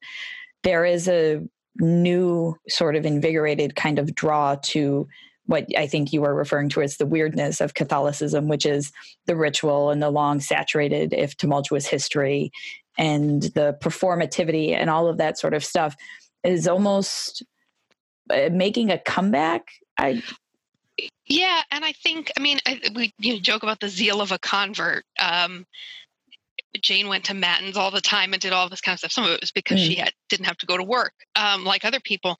[0.63, 1.41] there is a
[1.79, 5.07] new sort of invigorated kind of draw to
[5.45, 8.91] what I think you were referring to as the weirdness of Catholicism, which is
[9.27, 12.51] the ritual and the long, saturated, if tumultuous history
[12.97, 15.95] and the performativity and all of that sort of stuff
[16.43, 17.43] is almost
[18.29, 19.67] uh, making a comeback.
[19.97, 20.21] I
[21.27, 24.31] yeah, and I think I mean I, we you know, joke about the zeal of
[24.31, 25.03] a convert.
[25.19, 25.65] Um,
[26.81, 29.11] Jane went to matins all the time and did all this kind of stuff.
[29.11, 29.87] Some of it was because mm.
[29.87, 32.37] she had didn't have to go to work um, like other people.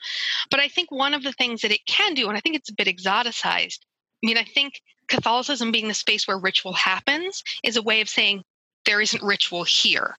[0.51, 2.69] But I think one of the things that it can do, and I think it's
[2.69, 3.79] a bit exoticized.
[4.23, 8.09] I mean, I think Catholicism being the space where ritual happens is a way of
[8.09, 8.43] saying
[8.85, 10.15] there isn't ritual here.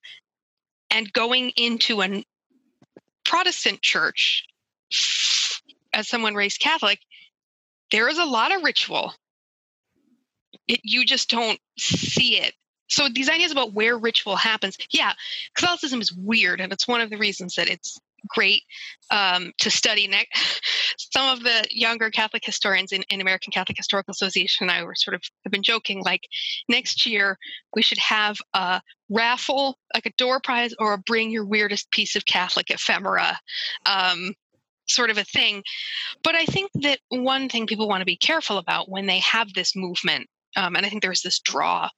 [0.97, 2.25] And going into a
[3.23, 4.47] Protestant church,
[5.93, 7.01] as someone raised Catholic,
[7.91, 9.13] there is a lot of ritual.
[10.67, 12.55] It, you just don't see it
[12.89, 15.13] so these ideas about where ritual happens yeah
[15.55, 18.63] catholicism is weird and it's one of the reasons that it's great
[19.11, 20.61] um, to study next.
[21.13, 24.95] some of the younger catholic historians in, in american catholic historical association and i were
[24.95, 26.23] sort of have been joking like
[26.69, 27.39] next year
[27.75, 32.17] we should have a raffle like a door prize or a bring your weirdest piece
[32.17, 33.39] of catholic ephemera
[33.87, 34.33] um,
[34.89, 35.63] sort of a thing
[36.23, 39.53] but i think that one thing people want to be careful about when they have
[39.53, 40.27] this movement
[40.57, 41.89] um, and i think there's this draw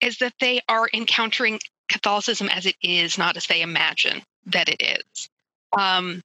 [0.00, 1.58] is that they are encountering
[1.90, 5.28] Catholicism as it is, not as they imagine that it is.
[5.76, 6.22] Um,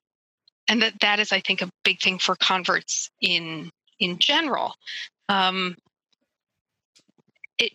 [0.70, 4.76] and that that is, I think, a big thing for converts in in general.
[5.30, 5.76] Um,
[7.58, 7.74] it,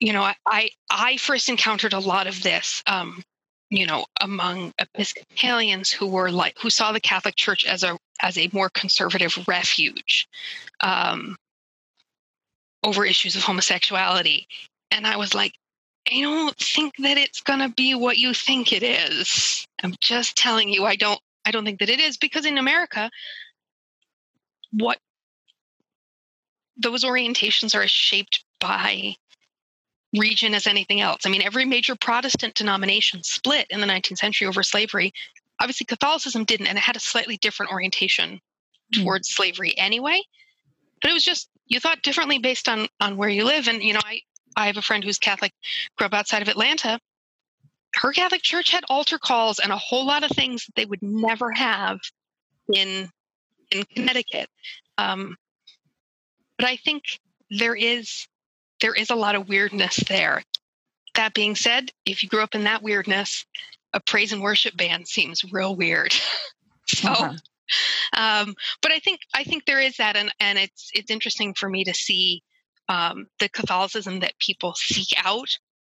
[0.00, 3.22] you know, I I first encountered a lot of this, um,
[3.70, 8.38] you know, among Episcopalians who were like who saw the Catholic Church as a as
[8.38, 10.28] a more conservative refuge,
[10.80, 11.36] um,
[12.84, 14.46] over issues of homosexuality.
[14.92, 15.54] And I was like,
[16.10, 19.66] I don't think that it's going to be what you think it is.
[19.82, 23.10] I'm just telling you I don't I don't think that it is because in America
[24.72, 24.98] what
[26.76, 29.14] those orientations are shaped by
[30.16, 31.22] region as anything else.
[31.24, 35.12] I mean, every major Protestant denomination split in the 19th century over slavery.
[35.60, 38.40] Obviously, Catholicism didn't, and it had a slightly different orientation
[38.94, 39.02] hmm.
[39.02, 40.22] towards slavery anyway.
[41.00, 43.68] But it was just you thought differently based on on where you live.
[43.68, 44.20] And you know, I
[44.56, 45.52] I have a friend who's Catholic,
[45.96, 46.98] grew up outside of Atlanta.
[47.94, 51.02] Her Catholic church had altar calls and a whole lot of things that they would
[51.02, 51.98] never have
[52.72, 53.10] in
[53.70, 54.48] in Connecticut.
[54.98, 55.36] Um,
[56.58, 57.02] but I think
[57.50, 58.26] there is
[58.80, 60.42] there is a lot of weirdness there.
[61.14, 63.44] That being said, if you grew up in that weirdness,
[63.92, 66.14] a praise and worship band seems real weird.
[66.86, 67.34] so uh-huh
[68.16, 71.68] um, but I think I think there is that, and and it's it's interesting for
[71.68, 72.42] me to see
[72.88, 75.48] um, the Catholicism that people seek out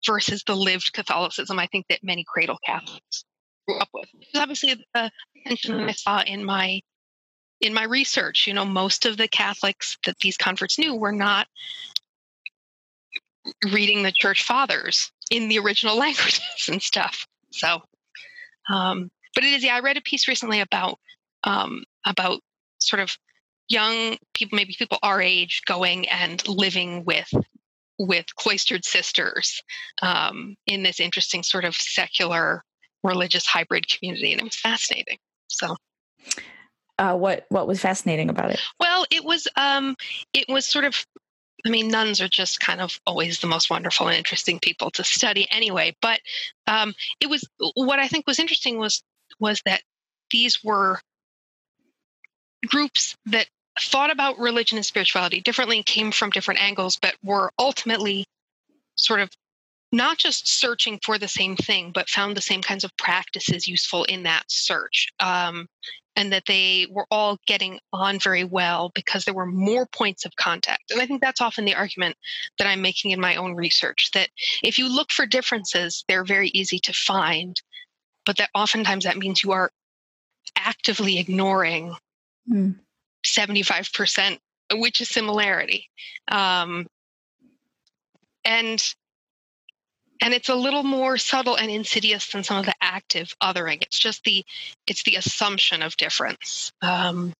[0.06, 1.58] versus the lived Catholicism.
[1.58, 3.24] I think that many cradle Catholics
[3.66, 4.08] grew up with.
[4.12, 5.10] There's obviously a
[5.46, 6.80] tension that I saw in my
[7.60, 8.46] in my research.
[8.46, 11.46] You know, most of the Catholics that these converts knew were not
[13.72, 17.26] reading the church fathers in the original languages and stuff.
[17.50, 17.80] So,
[18.72, 20.98] um, but it is, yeah, I read a piece recently about
[21.44, 22.40] um, about
[22.78, 23.16] sort of
[23.68, 27.30] young people, maybe people our age, going and living with
[27.98, 29.62] with cloistered sisters
[30.02, 32.64] um, in this interesting sort of secular
[33.02, 35.18] religious hybrid community, and it was fascinating.
[35.48, 35.76] So.
[36.96, 38.60] Uh, what what was fascinating about it?
[38.78, 39.96] Well, it was um,
[40.32, 41.04] it was sort of
[41.66, 45.04] I mean, nuns are just kind of always the most wonderful and interesting people to
[45.04, 45.96] study anyway.
[46.02, 46.20] But
[46.66, 49.02] um, it was what I think was interesting was
[49.40, 49.82] was that
[50.30, 51.00] these were
[52.66, 53.46] groups that
[53.80, 58.24] thought about religion and spirituality differently, came from different angles, but were ultimately
[58.96, 59.30] sort of
[59.92, 64.04] not just searching for the same thing, but found the same kinds of practices useful
[64.04, 65.08] in that search.
[65.20, 65.68] Um,
[66.16, 70.36] and that they were all getting on very well because there were more points of
[70.36, 70.90] contact.
[70.90, 72.16] And I think that's often the argument
[72.58, 74.28] that I'm making in my own research that
[74.62, 77.60] if you look for differences, they're very easy to find,
[78.24, 79.70] but that oftentimes that means you are
[80.56, 81.96] actively ignoring
[82.48, 82.76] mm.
[83.24, 84.38] 75%,
[84.74, 85.88] which is similarity.
[86.30, 86.86] Um,
[88.44, 88.82] and
[90.20, 93.82] and it's a little more subtle and insidious than some of the active othering.
[93.82, 94.44] It's just the
[94.86, 96.72] it's the assumption of difference.
[96.82, 97.32] Um,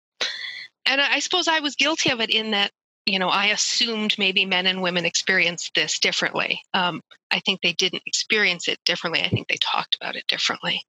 [0.87, 2.71] and i suppose i was guilty of it in that
[3.07, 6.61] you know i assumed maybe men and women experienced this differently.
[6.73, 9.23] Um, i think they didn't experience it differently.
[9.23, 10.83] I think they talked about it differently.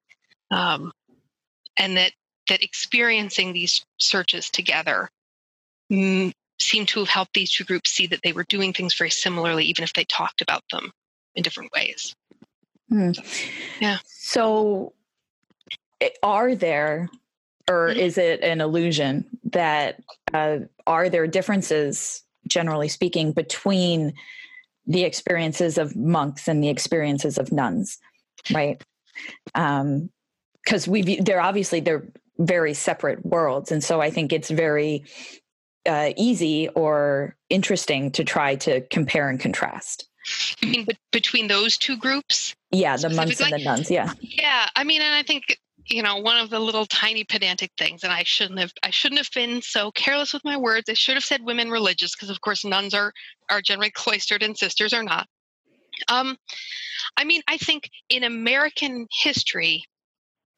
[0.51, 0.91] Um,
[1.77, 2.11] and that
[2.49, 5.09] that experiencing these searches together
[5.91, 9.09] mm, seemed to have helped these two groups see that they were doing things very
[9.09, 10.91] similarly even if they talked about them
[11.35, 12.15] in different ways.
[12.89, 13.11] Hmm.
[13.79, 13.97] Yeah.
[14.05, 14.93] So,
[16.21, 17.09] are there,
[17.69, 17.99] or mm-hmm.
[17.99, 20.01] is it an illusion that
[20.33, 24.13] uh, are there differences, generally speaking, between
[24.87, 27.97] the experiences of monks and the experiences of nuns,
[28.53, 28.83] right?
[29.45, 32.05] Because um, we they're obviously they're
[32.37, 35.05] very separate worlds, and so I think it's very
[35.85, 40.07] uh, easy or interesting to try to compare and contrast.
[40.61, 42.55] You mean between those two groups?
[42.71, 43.91] Yeah, the monks and the nuns.
[43.91, 44.11] Yeah.
[44.19, 48.03] Yeah, I mean, and I think you know one of the little tiny pedantic things,
[48.03, 50.89] and I shouldn't have I shouldn't have been so careless with my words.
[50.89, 53.13] I should have said women religious because, of course, nuns are
[53.49, 55.27] are generally cloistered and sisters are not.
[56.07, 56.37] Um,
[57.17, 59.83] I mean, I think in American history,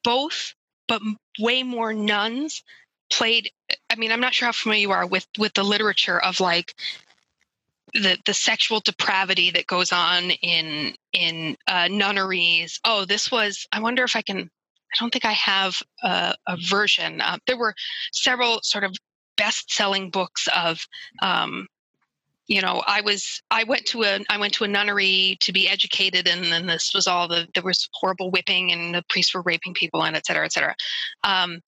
[0.03, 0.53] both,
[0.87, 1.01] but
[1.39, 2.63] way more nuns
[3.09, 3.49] played
[3.89, 6.73] i mean i'm not sure how familiar you are with with the literature of like
[7.93, 12.79] the the sexual depravity that goes on in in uh, nunneries.
[12.83, 13.65] Oh, this was.
[13.71, 14.39] I wonder if I can.
[14.39, 17.21] I don't think I have a, a version.
[17.21, 17.73] Uh, there were
[18.13, 18.95] several sort of
[19.37, 20.85] best-selling books of.
[21.21, 21.67] Um,
[22.47, 25.67] you know, I was I went to a I went to a nunnery to be
[25.67, 29.41] educated, and then this was all the there was horrible whipping, and the priests were
[29.41, 30.75] raping people, and et cetera, et cetera.
[31.23, 31.59] Um,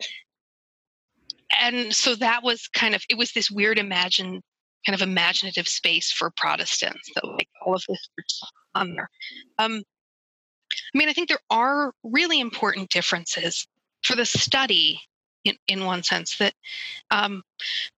[1.59, 4.41] and so that was kind of it was this weird imagined
[4.85, 8.41] kind of imaginative space for Protestants that like all of this
[8.73, 9.09] on there.
[9.57, 9.83] Um,
[10.93, 13.67] I mean, I think there are really important differences
[14.03, 15.01] for the study
[15.43, 16.53] in, in one sense that
[17.11, 17.43] um,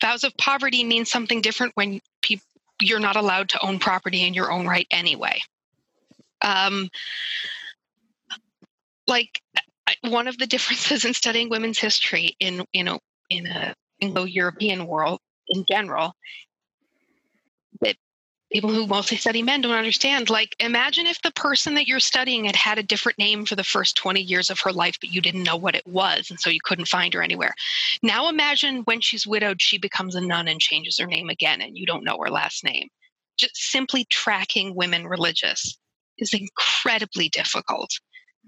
[0.01, 2.45] vows of poverty means something different when people
[2.81, 5.39] you're not allowed to own property in your own right anyway.
[6.41, 6.89] Um,
[9.07, 9.41] like
[10.01, 15.19] one of the differences in studying women's history in you know in a Anglo-European world
[15.47, 16.15] in general
[18.51, 20.29] people who mostly study men don't understand.
[20.29, 23.63] Like, imagine if the person that you're studying had had a different name for the
[23.63, 26.49] first 20 years of her life, but you didn't know what it was, and so
[26.49, 27.53] you couldn't find her anywhere.
[28.03, 31.77] Now, imagine when she's widowed, she becomes a nun and changes her name again, and
[31.77, 32.89] you don't know her last name.
[33.37, 35.77] Just simply tracking women religious
[36.17, 37.89] is incredibly difficult.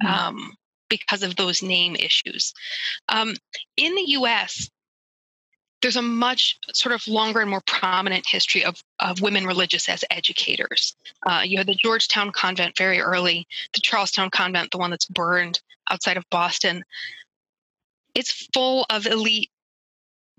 [0.04, 0.14] Mm-hmm.
[0.14, 0.54] Um,
[0.90, 2.54] because of those name issues.
[3.10, 3.34] Um,
[3.78, 4.70] in the US,
[5.84, 10.04] there's a much sort of longer and more prominent history of, of women religious as
[10.10, 10.96] educators.
[11.28, 15.60] Uh, you had the Georgetown convent very early, the Charlestown convent, the one that's burned
[15.92, 16.84] outside of Boston.
[18.16, 19.52] It's full of elite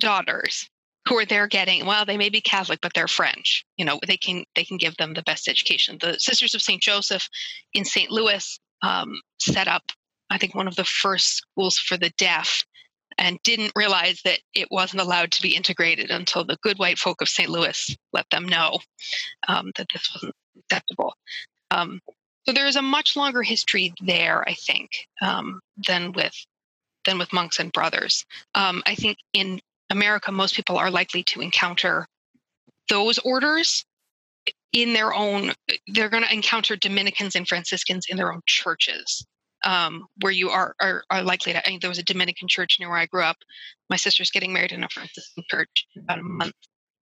[0.01, 0.69] daughters
[1.07, 4.17] who are there getting well they may be catholic but they're french you know they
[4.17, 7.29] can they can give them the best education the sisters of st joseph
[7.75, 9.85] in st louis um, set up
[10.31, 12.65] i think one of the first schools for the deaf
[13.19, 17.21] and didn't realize that it wasn't allowed to be integrated until the good white folk
[17.21, 17.49] of St.
[17.49, 18.79] Louis let them know
[19.49, 21.15] um, that this wasn't acceptable.
[21.71, 22.01] Um,
[22.47, 24.91] so there is a much longer history there, I think,
[25.23, 26.35] um, than with
[27.05, 28.25] than with monks and brothers.
[28.55, 32.07] Um, I think in America, most people are likely to encounter
[32.89, 33.85] those orders
[34.73, 35.53] in their own.
[35.87, 39.27] They're going to encounter Dominicans and Franciscans in their own churches
[39.65, 41.67] um, where you are, are, are likely to.
[41.67, 43.39] I mean, there was a Dominican church near where I grew up.
[43.91, 46.55] My sister's getting married in a Franciscan church in about a month.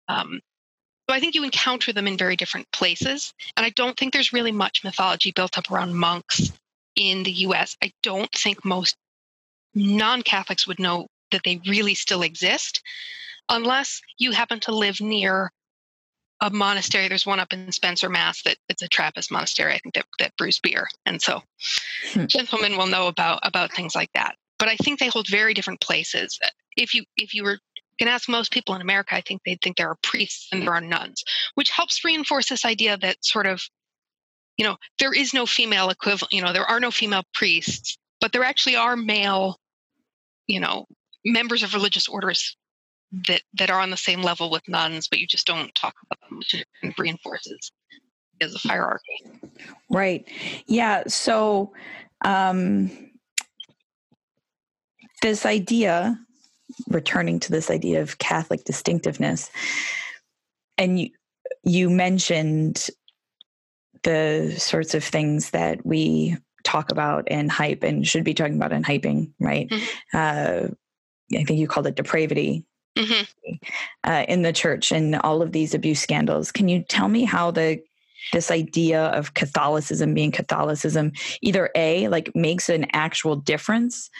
[0.09, 0.40] Um,
[1.09, 4.32] so I think you encounter them in very different places, and I don't think there's
[4.32, 6.52] really much mythology built up around monks
[6.96, 7.77] in the U.S.
[7.83, 8.96] I don't think most
[9.75, 12.83] non-Catholics would know that they really still exist,
[13.48, 15.52] unless you happen to live near
[16.40, 17.08] a monastery.
[17.08, 18.42] There's one up in Spencer, Mass.
[18.42, 19.72] That it's a Trappist monastery.
[19.72, 21.42] I think that that brews beer, and so
[22.12, 22.26] hmm.
[22.26, 24.37] gentlemen will know about about things like that.
[24.58, 26.38] But I think they hold very different places.
[26.76, 27.58] If you if you were
[27.98, 30.74] can ask most people in America, I think they'd think there are priests and there
[30.74, 31.24] are nuns,
[31.54, 33.62] which helps reinforce this idea that sort of
[34.56, 38.32] you know, there is no female equivalent, you know, there are no female priests, but
[38.32, 39.58] there actually are male,
[40.46, 40.87] you know,
[41.24, 42.56] members of religious orders
[43.29, 46.29] that that are on the same level with nuns, but you just don't talk about
[46.29, 46.64] them, which
[46.98, 47.73] reinforces
[48.40, 49.23] as a hierarchy.
[49.90, 50.29] Right.
[50.67, 51.04] Yeah.
[51.06, 51.73] So
[52.25, 52.90] um
[55.23, 56.19] this idea,
[56.88, 59.50] returning to this idea of Catholic distinctiveness,
[60.77, 61.10] and you
[61.64, 62.88] you mentioned
[64.02, 68.73] the sorts of things that we talk about and hype and should be talking about
[68.73, 69.69] and hyping, right?
[69.69, 70.17] Mm-hmm.
[70.17, 70.69] Uh,
[71.38, 72.64] I think you called it depravity
[72.97, 73.55] mm-hmm.
[74.05, 76.51] uh, in the church and all of these abuse scandals.
[76.51, 77.81] Can you tell me how the
[78.33, 84.11] this idea of Catholicism being Catholicism either a like makes an actual difference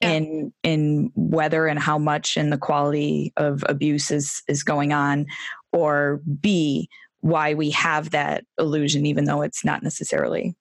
[0.00, 0.10] yeah.
[0.10, 5.26] in in whether and how much and the quality of abuse is is going on,
[5.72, 6.88] or b
[7.20, 10.56] why we have that illusion, even though it's not necessarily.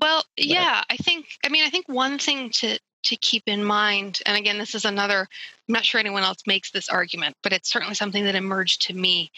[0.00, 1.26] Well, yeah, I think.
[1.44, 4.84] I mean, I think one thing to to keep in mind, and again, this is
[4.84, 5.20] another.
[5.68, 8.94] I'm not sure anyone else makes this argument, but it's certainly something that emerged to
[8.94, 9.30] me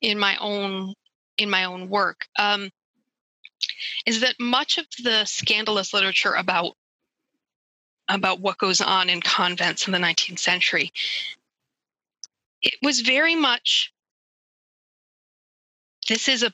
[0.00, 0.94] in my own
[1.38, 2.26] in my own work.
[2.38, 2.70] Um,
[4.06, 6.74] is that much of the scandalous literature about
[8.08, 10.92] about what goes on in convents in the 19th century
[12.62, 13.92] it was very much
[16.08, 16.52] this is a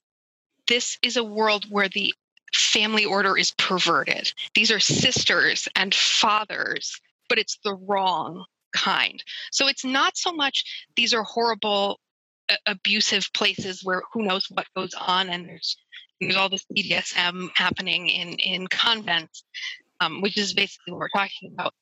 [0.68, 2.12] this is a world where the
[2.56, 4.32] family order is perverted.
[4.54, 9.22] These are sisters and fathers, but it's the wrong kind.
[9.52, 10.64] So it's not so much
[10.96, 12.00] these are horrible
[12.48, 15.76] uh, abusive places where who knows what goes on and there's
[16.20, 19.44] there's all this BDSM happening in in convents,
[20.00, 21.74] um, which is basically what we're talking about.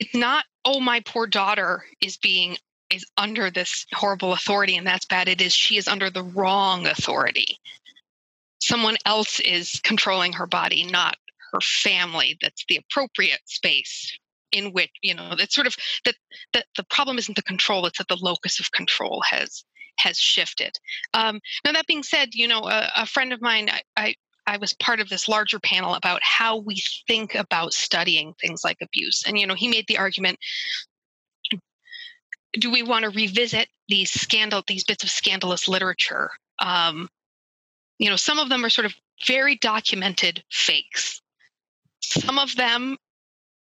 [0.00, 2.56] It's not oh my poor daughter is being
[2.90, 5.28] is under this horrible authority and that's bad.
[5.28, 7.58] It is she is under the wrong authority.
[8.60, 11.16] Someone else is controlling her body, not
[11.52, 12.36] her family.
[12.42, 14.16] That's the appropriate space
[14.52, 16.14] in which, you know, it's sort of that
[16.52, 19.64] that the problem isn't the control, it's that the locus of control has
[19.98, 20.78] has shifted.
[21.14, 24.14] Um, now that being said, you know, a, a friend of mine, I, I
[24.46, 28.78] I was part of this larger panel about how we think about studying things like
[28.80, 29.22] abuse.
[29.26, 30.38] And, you know, he made the argument
[32.52, 36.30] do we want to revisit these scandal these bits of scandalous literature
[36.60, 37.08] um,
[37.98, 38.94] you know some of them are sort of
[39.26, 41.20] very documented fakes
[42.00, 42.96] some of them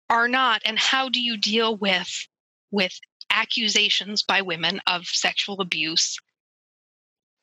[0.09, 2.27] are not and how do you deal with
[2.71, 6.17] with accusations by women of sexual abuse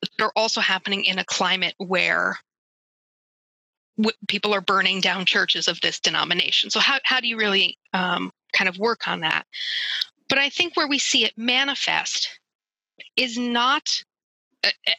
[0.01, 2.39] that are also happening in a climate where
[3.97, 7.77] w- people are burning down churches of this denomination so how, how do you really
[7.93, 9.45] um, kind of work on that
[10.31, 12.39] but I think where we see it manifest
[13.17, 13.83] is not,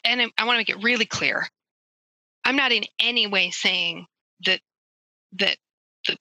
[0.04, 1.48] and I want to make it really clear.
[2.44, 4.06] I'm not in any way saying
[4.46, 4.60] that
[5.34, 5.56] that
[6.06, 6.16] the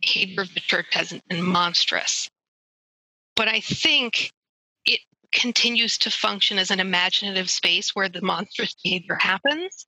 [0.00, 2.30] behavior of the church hasn't been monstrous,
[3.34, 4.32] but I think
[4.84, 5.00] it
[5.32, 9.86] continues to function as an imaginative space where the monstrous behavior happens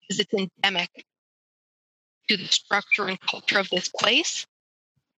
[0.00, 0.90] because it's endemic
[2.28, 4.46] to the structure and culture of this place.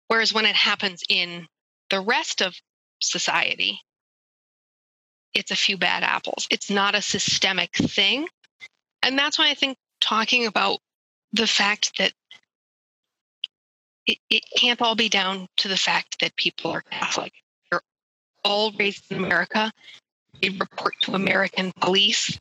[0.08, 1.46] Whereas when it happens in
[1.90, 2.54] the rest of
[3.00, 3.80] society,
[5.34, 6.46] it's a few bad apples.
[6.50, 8.26] It's not a systemic thing.
[9.02, 10.78] And that's why I think talking about
[11.32, 12.12] the fact that
[14.06, 17.32] it, it can't all be down to the fact that people are Catholic.
[17.70, 17.82] They're
[18.44, 19.70] all raised in America.
[20.40, 22.38] They report to American police.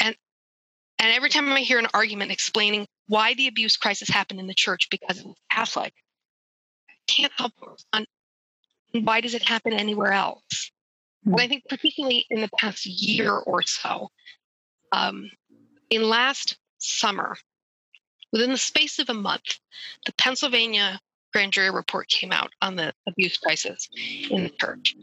[0.00, 0.16] And
[0.98, 4.54] and every time I hear an argument explaining why the abuse crisis happened in the
[4.54, 5.92] church because it was Catholic,
[6.88, 8.06] I can't help but respond,
[8.92, 10.70] why does it happen anywhere else?
[11.38, 14.08] I think particularly in the past year or so,
[14.92, 15.28] um,
[15.90, 17.36] in last summer,
[18.32, 19.58] within the space of a month,
[20.04, 21.00] the Pennsylvania
[21.32, 23.88] grand jury report came out on the abuse crisis
[24.30, 24.96] in the church.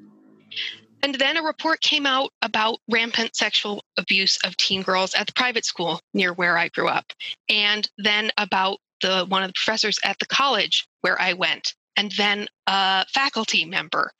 [1.03, 5.33] And then a report came out about rampant sexual abuse of teen girls at the
[5.33, 7.11] private school near where I grew up,
[7.49, 12.11] and then about the one of the professors at the college where I went and
[12.13, 14.11] then a faculty member.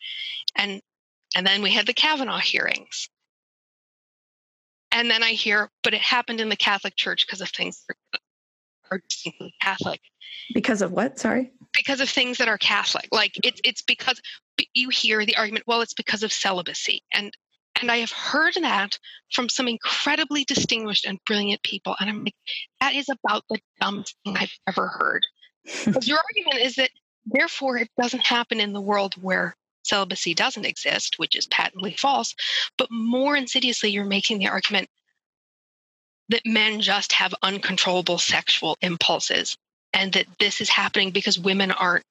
[0.55, 0.81] And
[1.35, 3.09] and then we had the Kavanaugh hearings.
[4.93, 8.19] And then I hear, but it happened in the Catholic Church because of things that
[8.91, 9.99] are distinctly Catholic.
[10.53, 11.19] Because of what?
[11.19, 11.51] Sorry.
[11.75, 13.07] Because of things that are Catholic.
[13.11, 14.21] Like it's it's because
[14.73, 17.03] you hear the argument, well, it's because of celibacy.
[17.13, 17.35] And
[17.81, 18.99] and I have heard that
[19.31, 21.95] from some incredibly distinguished and brilliant people.
[21.99, 22.35] And I'm like,
[22.79, 25.23] that is about the dumbest thing I've ever heard.
[25.85, 26.91] because your argument is that
[27.25, 32.33] Therefore, it doesn't happen in the world where celibacy doesn't exist, which is patently false.
[32.77, 34.89] But more insidiously, you're making the argument
[36.29, 39.57] that men just have uncontrollable sexual impulses
[39.93, 42.03] and that this is happening because women aren't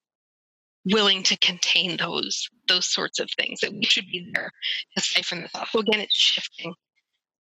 [0.85, 4.51] willing to contain those those sorts of things that we should be there
[4.95, 6.73] to siphon this off so again it's shifting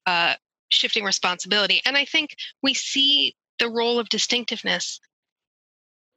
[0.06, 0.34] uh,
[0.70, 5.00] shifting responsibility and i think we see the role of distinctiveness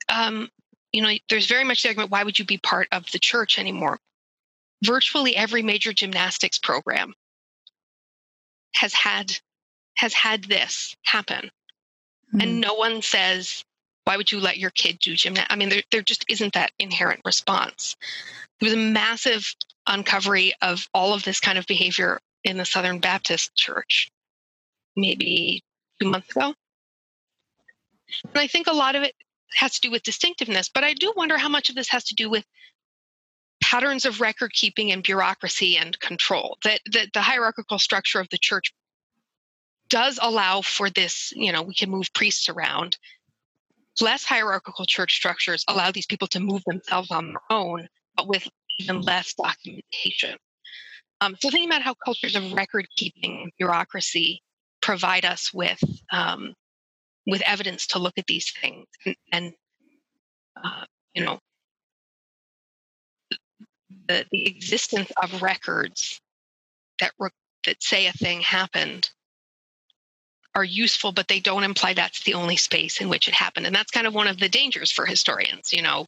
[0.09, 0.49] um,
[0.95, 3.59] you know there's very much the argument why would you be part of the church
[3.59, 3.99] anymore?
[4.85, 7.15] Virtually every major gymnastics program
[8.77, 9.33] has had
[9.97, 11.51] has had this happen.
[12.29, 12.41] Mm-hmm.
[12.41, 13.65] and no one says
[14.05, 16.71] why would you let your kid do gymnastics i mean there, there just isn't that
[16.79, 17.97] inherent response.
[18.61, 19.45] There was a massive
[19.89, 24.09] uncovery of all of this kind of behavior in the southern baptist church
[24.97, 25.63] maybe
[26.01, 26.55] two months ago.
[28.23, 29.15] And i think a lot of it
[29.57, 32.15] has to do with distinctiveness but i do wonder how much of this has to
[32.15, 32.45] do with
[33.63, 38.39] patterns of record keeping and bureaucracy and control that, that the hierarchical structure of the
[38.39, 38.73] church
[39.89, 42.97] does allow for this you know we can move priests around.
[44.01, 48.47] Less hierarchical church structures allow these people to move themselves on their own but with
[48.79, 50.37] even less documentation.
[51.21, 54.43] Um, so thinking about how cultures of record keeping bureaucracy
[54.83, 55.83] provide us with
[56.13, 56.55] um,
[57.27, 59.53] with evidence to look at these things and, and
[60.63, 61.39] uh, you know
[64.09, 66.21] the, the existence of records
[67.01, 67.31] that re-
[67.65, 69.11] that say a thing happened
[70.55, 73.67] are useful, but they don't imply that's the only space in which it happened.
[73.67, 75.73] And that's kind of one of the dangers for historians.
[75.73, 76.07] You know,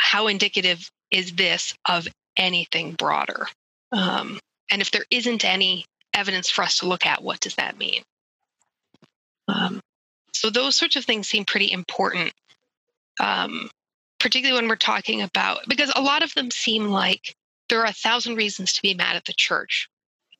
[0.00, 3.46] how indicative is this of anything broader?
[3.92, 4.38] Um,
[4.70, 8.02] and if there isn't any evidence for us to look at, what does that mean?
[9.48, 9.80] Um,
[10.32, 12.32] so those sorts of things seem pretty important
[13.20, 13.70] um,
[14.18, 17.34] particularly when we're talking about, because a lot of them seem like
[17.68, 19.88] there are a thousand reasons to be mad at the church,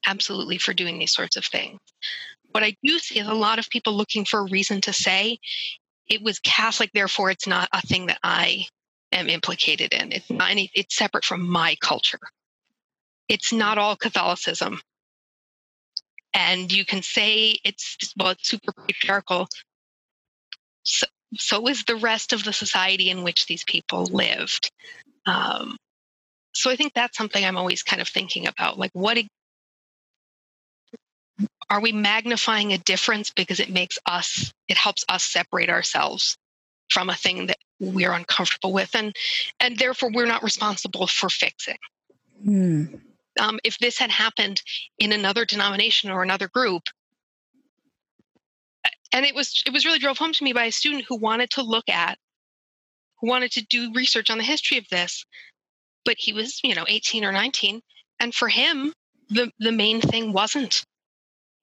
[0.06, 1.78] absolutely, for doing these sorts of things.
[2.52, 5.38] What I do see is a lot of people looking for a reason to say
[6.08, 8.66] it was Catholic, therefore it's not a thing that I
[9.12, 10.12] am implicated in.
[10.12, 12.18] It's not any, it's separate from my culture.
[13.28, 14.80] It's not all Catholicism.
[16.34, 19.48] And you can say it's well, it's super patriarchal.
[20.82, 21.06] So,
[21.36, 24.70] so is the rest of the society in which these people lived.
[25.26, 25.76] Um,
[26.54, 28.78] so I think that's something I'm always kind of thinking about.
[28.78, 29.18] Like, what
[31.70, 36.36] are we magnifying a difference because it makes us, it helps us separate ourselves
[36.90, 39.14] from a thing that we're uncomfortable with, and
[39.60, 41.76] and therefore we're not responsible for fixing.
[42.42, 42.86] Hmm.
[43.38, 44.62] Um, if this had happened
[44.98, 46.82] in another denomination or another group,
[49.12, 51.50] and it was it was really drove home to me by a student who wanted
[51.50, 52.18] to look at
[53.20, 55.24] who wanted to do research on the history of this
[56.04, 57.80] but he was you know 18 or 19
[58.20, 58.92] and for him
[59.30, 60.84] the the main thing wasn't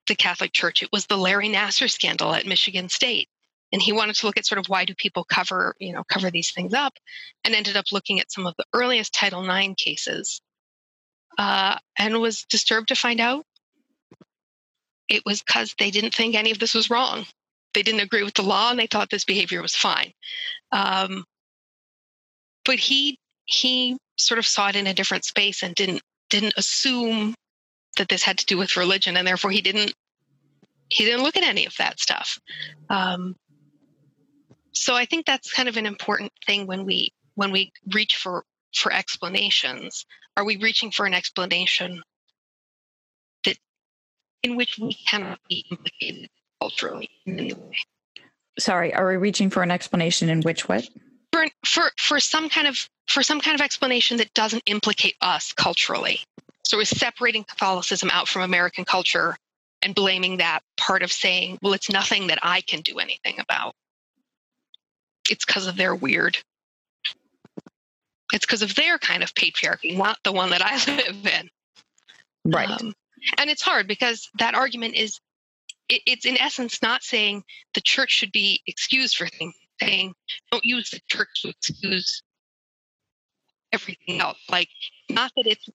[0.07, 3.27] the catholic church it was the larry nassar scandal at michigan state
[3.71, 6.29] and he wanted to look at sort of why do people cover you know cover
[6.31, 6.93] these things up
[7.43, 10.41] and ended up looking at some of the earliest title ix cases
[11.37, 13.45] uh, and was disturbed to find out
[15.09, 17.25] it was because they didn't think any of this was wrong.
[17.73, 20.11] They didn't agree with the law and they thought this behavior was fine.
[20.71, 21.25] Um,
[22.63, 27.35] but he he sort of saw it in a different space and didn't didn't assume
[27.97, 29.93] that this had to do with religion, and therefore he didn't
[30.89, 32.39] he didn't look at any of that stuff.
[32.89, 33.35] Um,
[34.71, 38.43] so I think that's kind of an important thing when we when we reach for
[38.77, 40.05] for explanations.
[40.37, 42.01] Are we reaching for an explanation
[43.45, 43.57] that
[44.43, 47.77] in which we cannot be implicated culturally in any way.
[48.57, 50.87] Sorry, are we reaching for an explanation in which way?
[51.33, 55.53] For, for, for some kind of for some kind of explanation that doesn't implicate us
[55.53, 56.21] culturally.
[56.63, 59.37] So we're separating Catholicism out from American culture
[59.83, 63.75] and blaming that part of saying, well, it's nothing that I can do anything about.
[65.29, 66.37] It's because of their weird.
[68.33, 71.49] It's because of their kind of patriarchy, not the one that I live in.
[72.45, 72.69] Right.
[72.69, 72.93] Um,
[73.37, 75.19] and it's hard because that argument is
[75.89, 80.13] it, it's in essence not saying the church should be excused for things saying
[80.51, 82.23] don't use the church to excuse
[83.73, 84.69] everything else like
[85.09, 85.67] not that it's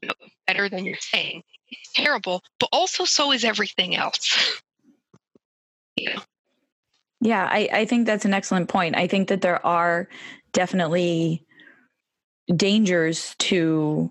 [0.00, 0.14] you know,
[0.46, 4.60] better than you're saying it's terrible but also so is everything else
[5.96, 6.22] you know?
[7.20, 10.08] yeah I, I think that's an excellent point i think that there are
[10.52, 11.45] definitely
[12.54, 14.10] dangers to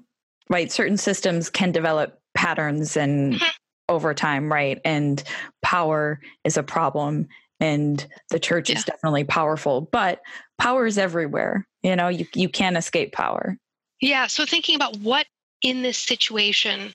[0.49, 3.49] right certain systems can develop patterns and mm-hmm.
[3.89, 4.79] over time, right?
[4.83, 5.23] And
[5.61, 7.27] power is a problem
[7.59, 8.77] and the church yeah.
[8.77, 10.21] is definitely powerful, but
[10.57, 11.65] power is everywhere.
[11.83, 13.57] You know, you you can't escape power.
[14.01, 15.25] Yeah, so thinking about what
[15.61, 16.93] in this situation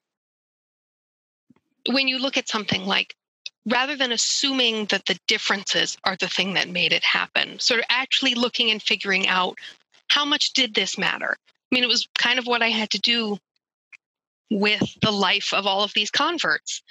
[1.89, 3.15] when you look at something like
[3.67, 7.87] rather than assuming that the differences are the thing that made it happen, sort of
[7.89, 9.59] actually looking and figuring out
[10.11, 11.37] how much did this matter?
[11.41, 13.39] I mean, it was kind of what I had to do
[14.51, 16.83] with the life of all of these converts.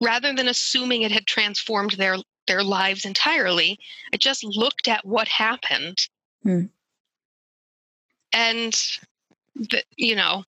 [0.00, 3.78] Rather than assuming it had transformed their their lives entirely,
[4.12, 5.98] I just looked at what happened.
[6.42, 6.66] Hmm.
[8.32, 8.74] And
[9.70, 10.44] that you know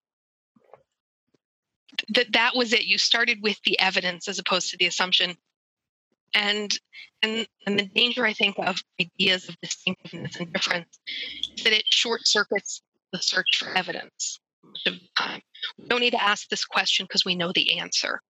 [2.09, 5.37] that that was it you started with the evidence as opposed to the assumption
[6.35, 6.79] and
[7.23, 10.99] and and the danger i think of ideas of distinctiveness and difference
[11.57, 14.39] is that it short circuits the search for evidence
[14.87, 15.41] of the time
[15.79, 18.21] we don't need to ask this question because we know the answer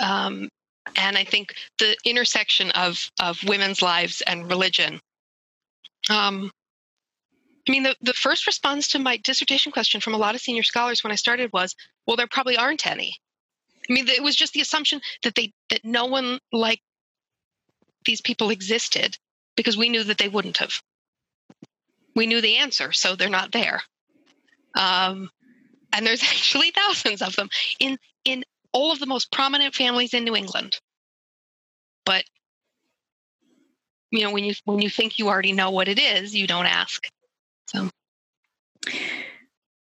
[0.00, 0.48] um,
[0.96, 5.00] and i think the intersection of of women's lives and religion
[6.10, 6.50] um,
[7.68, 10.64] I mean, the, the first response to my dissertation question from a lot of senior
[10.64, 11.76] scholars when I started was,
[12.06, 13.16] well, there probably aren't any.
[13.88, 16.80] I mean, it was just the assumption that they that no one like
[18.04, 19.16] these people existed
[19.56, 20.80] because we knew that they wouldn't have.
[22.14, 23.82] We knew the answer, so they're not there.
[24.74, 25.30] Um,
[25.92, 30.24] and there's actually thousands of them in in all of the most prominent families in
[30.24, 30.78] New England.
[32.04, 32.24] But
[34.10, 36.66] you know, when you when you think you already know what it is, you don't
[36.66, 37.06] ask.
[37.66, 37.88] So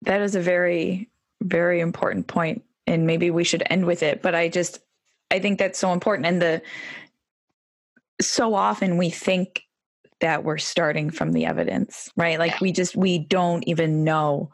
[0.03, 1.09] that is a very
[1.43, 4.81] very important point and maybe we should end with it but i just
[5.31, 6.63] i think that's so important and the
[8.21, 9.63] so often we think
[10.21, 12.59] that we're starting from the evidence right like yeah.
[12.61, 14.51] we just we don't even know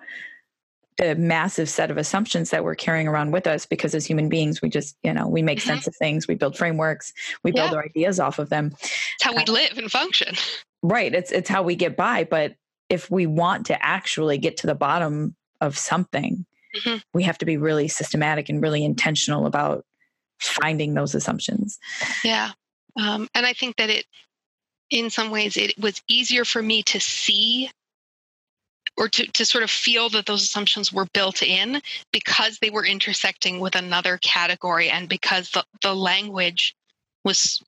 [1.01, 4.61] the massive set of assumptions that we're carrying around with us because as human beings
[4.61, 5.69] we just you know we make mm-hmm.
[5.69, 7.13] sense of things we build frameworks
[7.43, 7.63] we yeah.
[7.63, 10.35] build our ideas off of them it's how we uh, live and function
[10.83, 12.55] right it's it's how we get by but
[12.91, 16.45] if we want to actually get to the bottom of something
[16.77, 16.97] mm-hmm.
[17.15, 19.85] we have to be really systematic and really intentional about
[20.41, 21.79] finding those assumptions
[22.25, 22.51] yeah
[23.01, 24.07] um, and i think that it
[24.91, 27.71] in some ways it was easier for me to see
[28.97, 31.81] or to, to sort of feel that those assumptions were built in
[32.13, 36.75] because they were intersecting with another category and because the, the language
[37.25, 37.63] was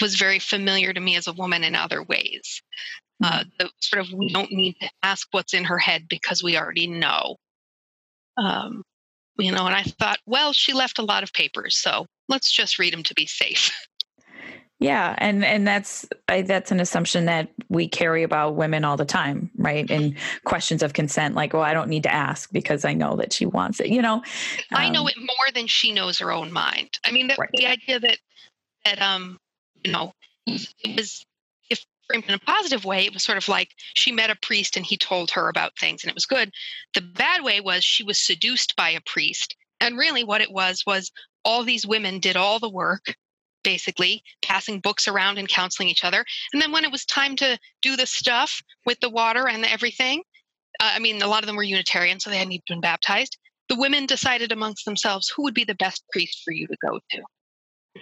[0.00, 2.62] was very familiar to me as a woman in other ways
[3.24, 3.48] uh, mm-hmm.
[3.58, 6.86] the sort of we don't need to ask what's in her head because we already
[6.86, 7.36] know
[8.36, 8.82] um,
[9.38, 12.78] you know, and I thought, well, she left a lot of papers, so let's just
[12.78, 13.70] read them to be safe.
[14.78, 19.06] Yeah, and and that's I, that's an assumption that we carry about women all the
[19.06, 19.90] time, right?
[19.90, 23.32] In questions of consent, like, well, I don't need to ask because I know that
[23.32, 23.86] she wants it.
[23.86, 24.22] You know, um,
[24.72, 26.90] I know um, it more than she knows her own mind.
[27.04, 27.48] I mean, the, right.
[27.54, 28.18] the idea that
[28.84, 29.38] that um,
[29.82, 30.12] you know,
[30.46, 31.24] it was
[32.06, 34.86] framed in a positive way, it was sort of like she met a priest and
[34.86, 36.50] he told her about things and it was good.
[36.94, 39.56] The bad way was she was seduced by a priest.
[39.80, 41.10] And really, what it was was
[41.44, 43.14] all these women did all the work,
[43.62, 46.24] basically, passing books around and counseling each other.
[46.52, 50.22] And then when it was time to do the stuff with the water and everything,
[50.80, 53.38] uh, I mean, a lot of them were Unitarian, so they hadn't even been baptized.
[53.68, 56.98] The women decided amongst themselves who would be the best priest for you to go
[57.10, 57.22] to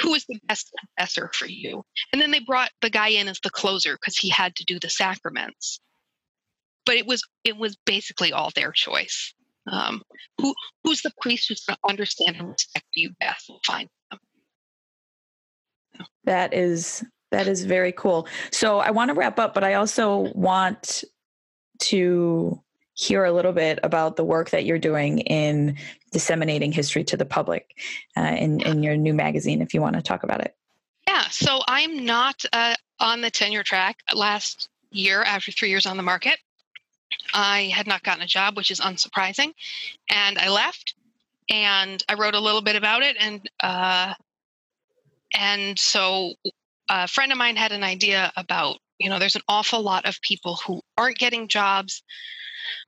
[0.01, 1.85] who is the best confessor for you?
[2.13, 4.79] And then they brought the guy in as the closer because he had to do
[4.79, 5.81] the sacraments.
[6.87, 9.35] But it was it was basically all their choice.
[9.71, 10.03] Um,
[10.39, 13.51] who who's the priest who's going to understand and respect you best?
[13.65, 14.19] Find them.
[16.25, 18.29] That is that is very cool.
[18.51, 21.05] So I want to wrap up, but I also want
[21.81, 22.63] to
[22.95, 25.77] hear a little bit about the work that you're doing in
[26.13, 27.77] disseminating history to the public
[28.17, 30.57] uh, in, in your new magazine, if you want to talk about it.
[31.09, 35.97] Yeah, so I'm not uh, on the tenure track last year after three years on
[35.97, 36.39] the market.
[37.33, 39.53] I had not gotten a job, which is unsurprising.
[40.09, 40.95] And I left
[41.51, 43.17] and I wrote a little bit about it.
[43.19, 44.15] And, uh,
[45.37, 46.35] and so
[46.89, 50.21] a friend of mine had an idea about, you know, there's an awful lot of
[50.23, 52.03] people who aren't getting jobs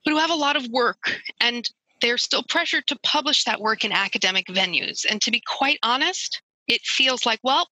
[0.04, 1.68] but who have a lot of work and
[2.00, 5.04] they're still pressured to publish that work in academic venues.
[5.08, 7.68] And to be quite honest, it feels like, well,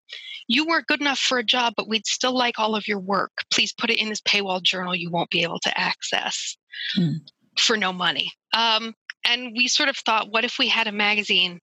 [0.47, 3.33] you weren't good enough for a job, but we'd still like all of your work.
[3.53, 6.57] Please put it in this paywall journal you won't be able to access
[6.97, 7.17] mm.
[7.59, 8.33] for no money.
[8.53, 8.95] Um,
[9.27, 11.61] and we sort of thought, what if we had a magazine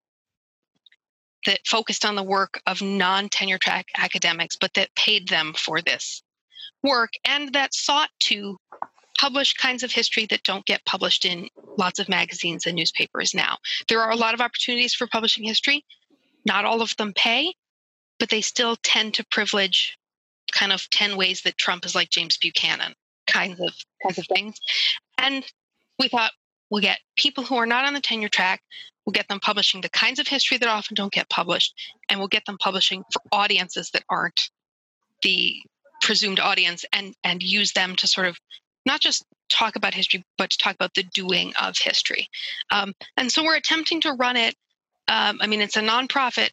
[1.46, 5.82] that focused on the work of non tenure track academics, but that paid them for
[5.82, 6.22] this
[6.84, 8.58] work and that sought to
[9.22, 11.48] publish kinds of history that don't get published in
[11.78, 13.56] lots of magazines and newspapers now.
[13.88, 15.86] There are a lot of opportunities for publishing history.
[16.44, 17.54] Not all of them pay,
[18.20, 19.96] but they still tend to privilege
[20.52, 22.96] kind of 10 ways that Trump is like James Buchanan
[23.28, 24.60] kinds of kinds of things.
[25.20, 25.46] And
[26.00, 26.32] we thought,
[26.72, 28.64] We'll get people who are not on the tenure track.
[29.06, 31.76] We'll get them publishing the kinds of history that often don't get published,
[32.08, 34.50] and we'll get them publishing for audiences that aren't
[35.22, 35.58] the
[36.02, 38.40] presumed audience, and and use them to sort of
[38.86, 42.28] not just talk about history, but to talk about the doing of history.
[42.72, 44.56] Um, and so we're attempting to run it.
[45.08, 46.50] Um, I mean, it's a nonprofit,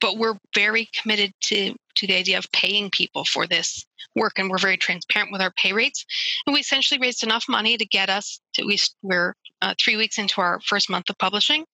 [0.00, 3.84] but we're very committed to to the idea of paying people for this
[4.14, 6.04] work, and we're very transparent with our pay rates.
[6.46, 10.18] And we essentially raised enough money to get us to we we're uh, three weeks
[10.18, 11.64] into our first month of publishing.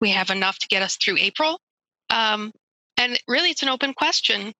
[0.00, 1.60] We have enough to get us through April.
[2.10, 2.52] Um,
[2.98, 4.52] and really, it's an open question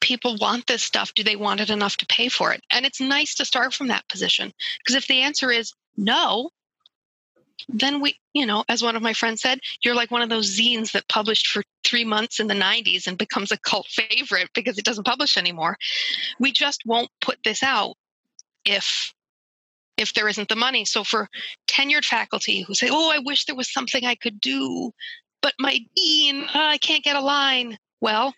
[0.00, 2.62] people want this stuff do they want it enough to pay for it?
[2.70, 6.50] And it's nice to start from that position because if the answer is no
[7.68, 10.56] then we you know as one of my friends said you're like one of those
[10.56, 14.78] zines that published for three months in the 90s and becomes a cult favorite because
[14.78, 15.76] it doesn't publish anymore.
[16.38, 17.96] We just won't put this out
[18.64, 19.12] if
[19.96, 20.84] if there isn't the money.
[20.84, 21.28] So for
[21.66, 24.92] tenured faculty who say oh i wish there was something i could do
[25.42, 28.34] but my dean i can't get a line well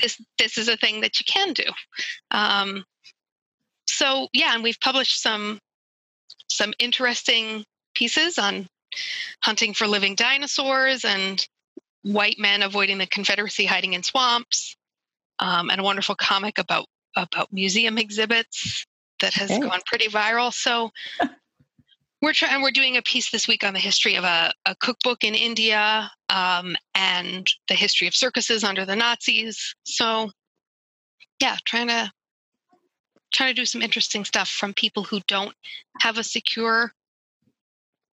[0.00, 1.64] this this is a thing that you can do.
[2.30, 2.84] Um,
[3.86, 5.58] so yeah, and we've published some
[6.48, 8.66] some interesting pieces on
[9.42, 11.46] hunting for living dinosaurs and
[12.02, 14.76] white men avoiding the Confederacy hiding in swamps,
[15.38, 16.86] um, and a wonderful comic about
[17.16, 18.86] about museum exhibits
[19.20, 20.52] that has gone pretty viral.
[20.52, 20.90] So
[22.24, 22.62] we're trying.
[22.62, 26.10] We're doing a piece this week on the history of a, a cookbook in India
[26.30, 29.74] um, and the history of circuses under the Nazis.
[29.84, 30.30] So,
[31.40, 32.10] yeah, trying to
[33.32, 35.54] trying to do some interesting stuff from people who don't
[36.00, 36.92] have a secure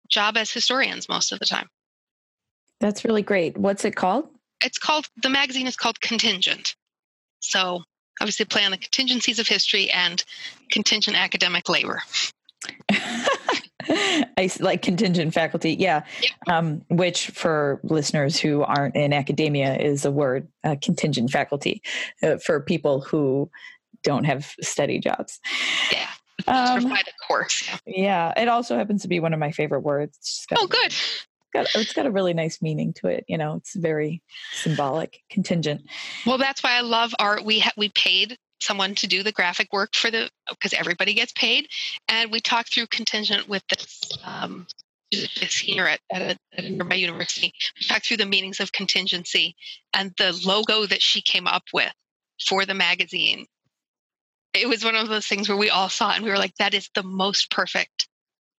[0.10, 1.70] job as historians most of the time.
[2.80, 3.58] That's really great.
[3.58, 4.28] What's it called?
[4.64, 6.76] It's called the magazine is called Contingent.
[7.40, 7.84] So
[8.20, 10.24] obviously play on the contingencies of history and
[10.70, 12.02] contingent academic labor.
[14.38, 16.04] I like contingent faculty, yeah.
[16.48, 21.82] Um, which for listeners who aren't in academia is a word, uh, contingent faculty,
[22.24, 23.50] uh, for people who
[24.04, 25.40] don't have steady jobs.
[25.92, 26.08] Yeah.
[26.48, 27.68] Um, provide a course.
[27.86, 28.34] Yeah.
[28.36, 28.42] yeah.
[28.42, 30.46] It also happens to be one of my favorite words.
[30.56, 30.88] oh, good.
[30.88, 33.26] It's got, it's got a really nice meaning to it.
[33.28, 34.22] You know, it's very
[34.54, 35.82] symbolic, contingent.
[36.26, 37.44] Well, that's why I love art.
[37.44, 41.32] We ha- we paid someone to do the graphic work for the because everybody gets
[41.34, 41.68] paid.
[42.08, 44.68] And we talked through contingent with this um,
[45.12, 47.54] this here at, at, a, at a nearby university.
[47.80, 49.56] We talked through the meanings of contingency
[49.94, 51.92] and the logo that she came up with
[52.46, 53.46] for the magazine.
[54.54, 56.56] It was one of those things where we all saw it and we were like
[56.56, 58.08] that is the most perfect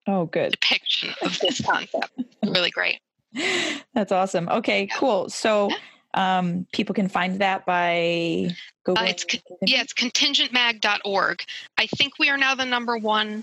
[0.06, 0.52] oh good.
[0.52, 2.10] depiction of this concept.
[2.44, 2.98] Really great.
[3.94, 4.48] That's awesome.
[4.48, 5.28] Okay cool.
[5.28, 5.70] So
[6.14, 8.54] um, people can find that by
[8.84, 9.04] Google.
[9.04, 9.24] Uh, it's,
[9.62, 11.42] yeah, it's contingentmag.org.
[11.78, 13.42] I think we are now the number one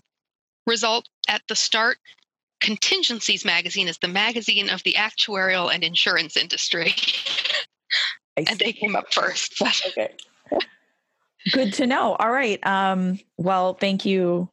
[0.67, 1.97] result at the start.
[2.61, 6.93] Contingencies magazine is the magazine of the actuarial and insurance industry.
[8.37, 9.61] and they came up first.
[9.61, 10.13] okay.
[11.53, 12.15] Good to know.
[12.15, 12.63] All right.
[12.65, 14.49] Um, well, thank you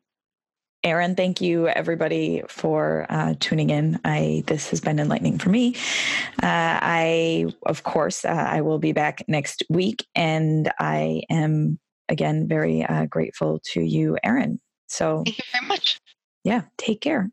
[0.86, 3.98] Erin, thank you everybody for uh, tuning in.
[4.04, 5.74] I this has been enlightening for me.
[6.40, 12.46] Uh, I, of course, uh, I will be back next week, and I am again
[12.46, 14.60] very uh, grateful to you, Erin.
[14.86, 15.98] So thank you very much.
[16.44, 17.30] Yeah, take care.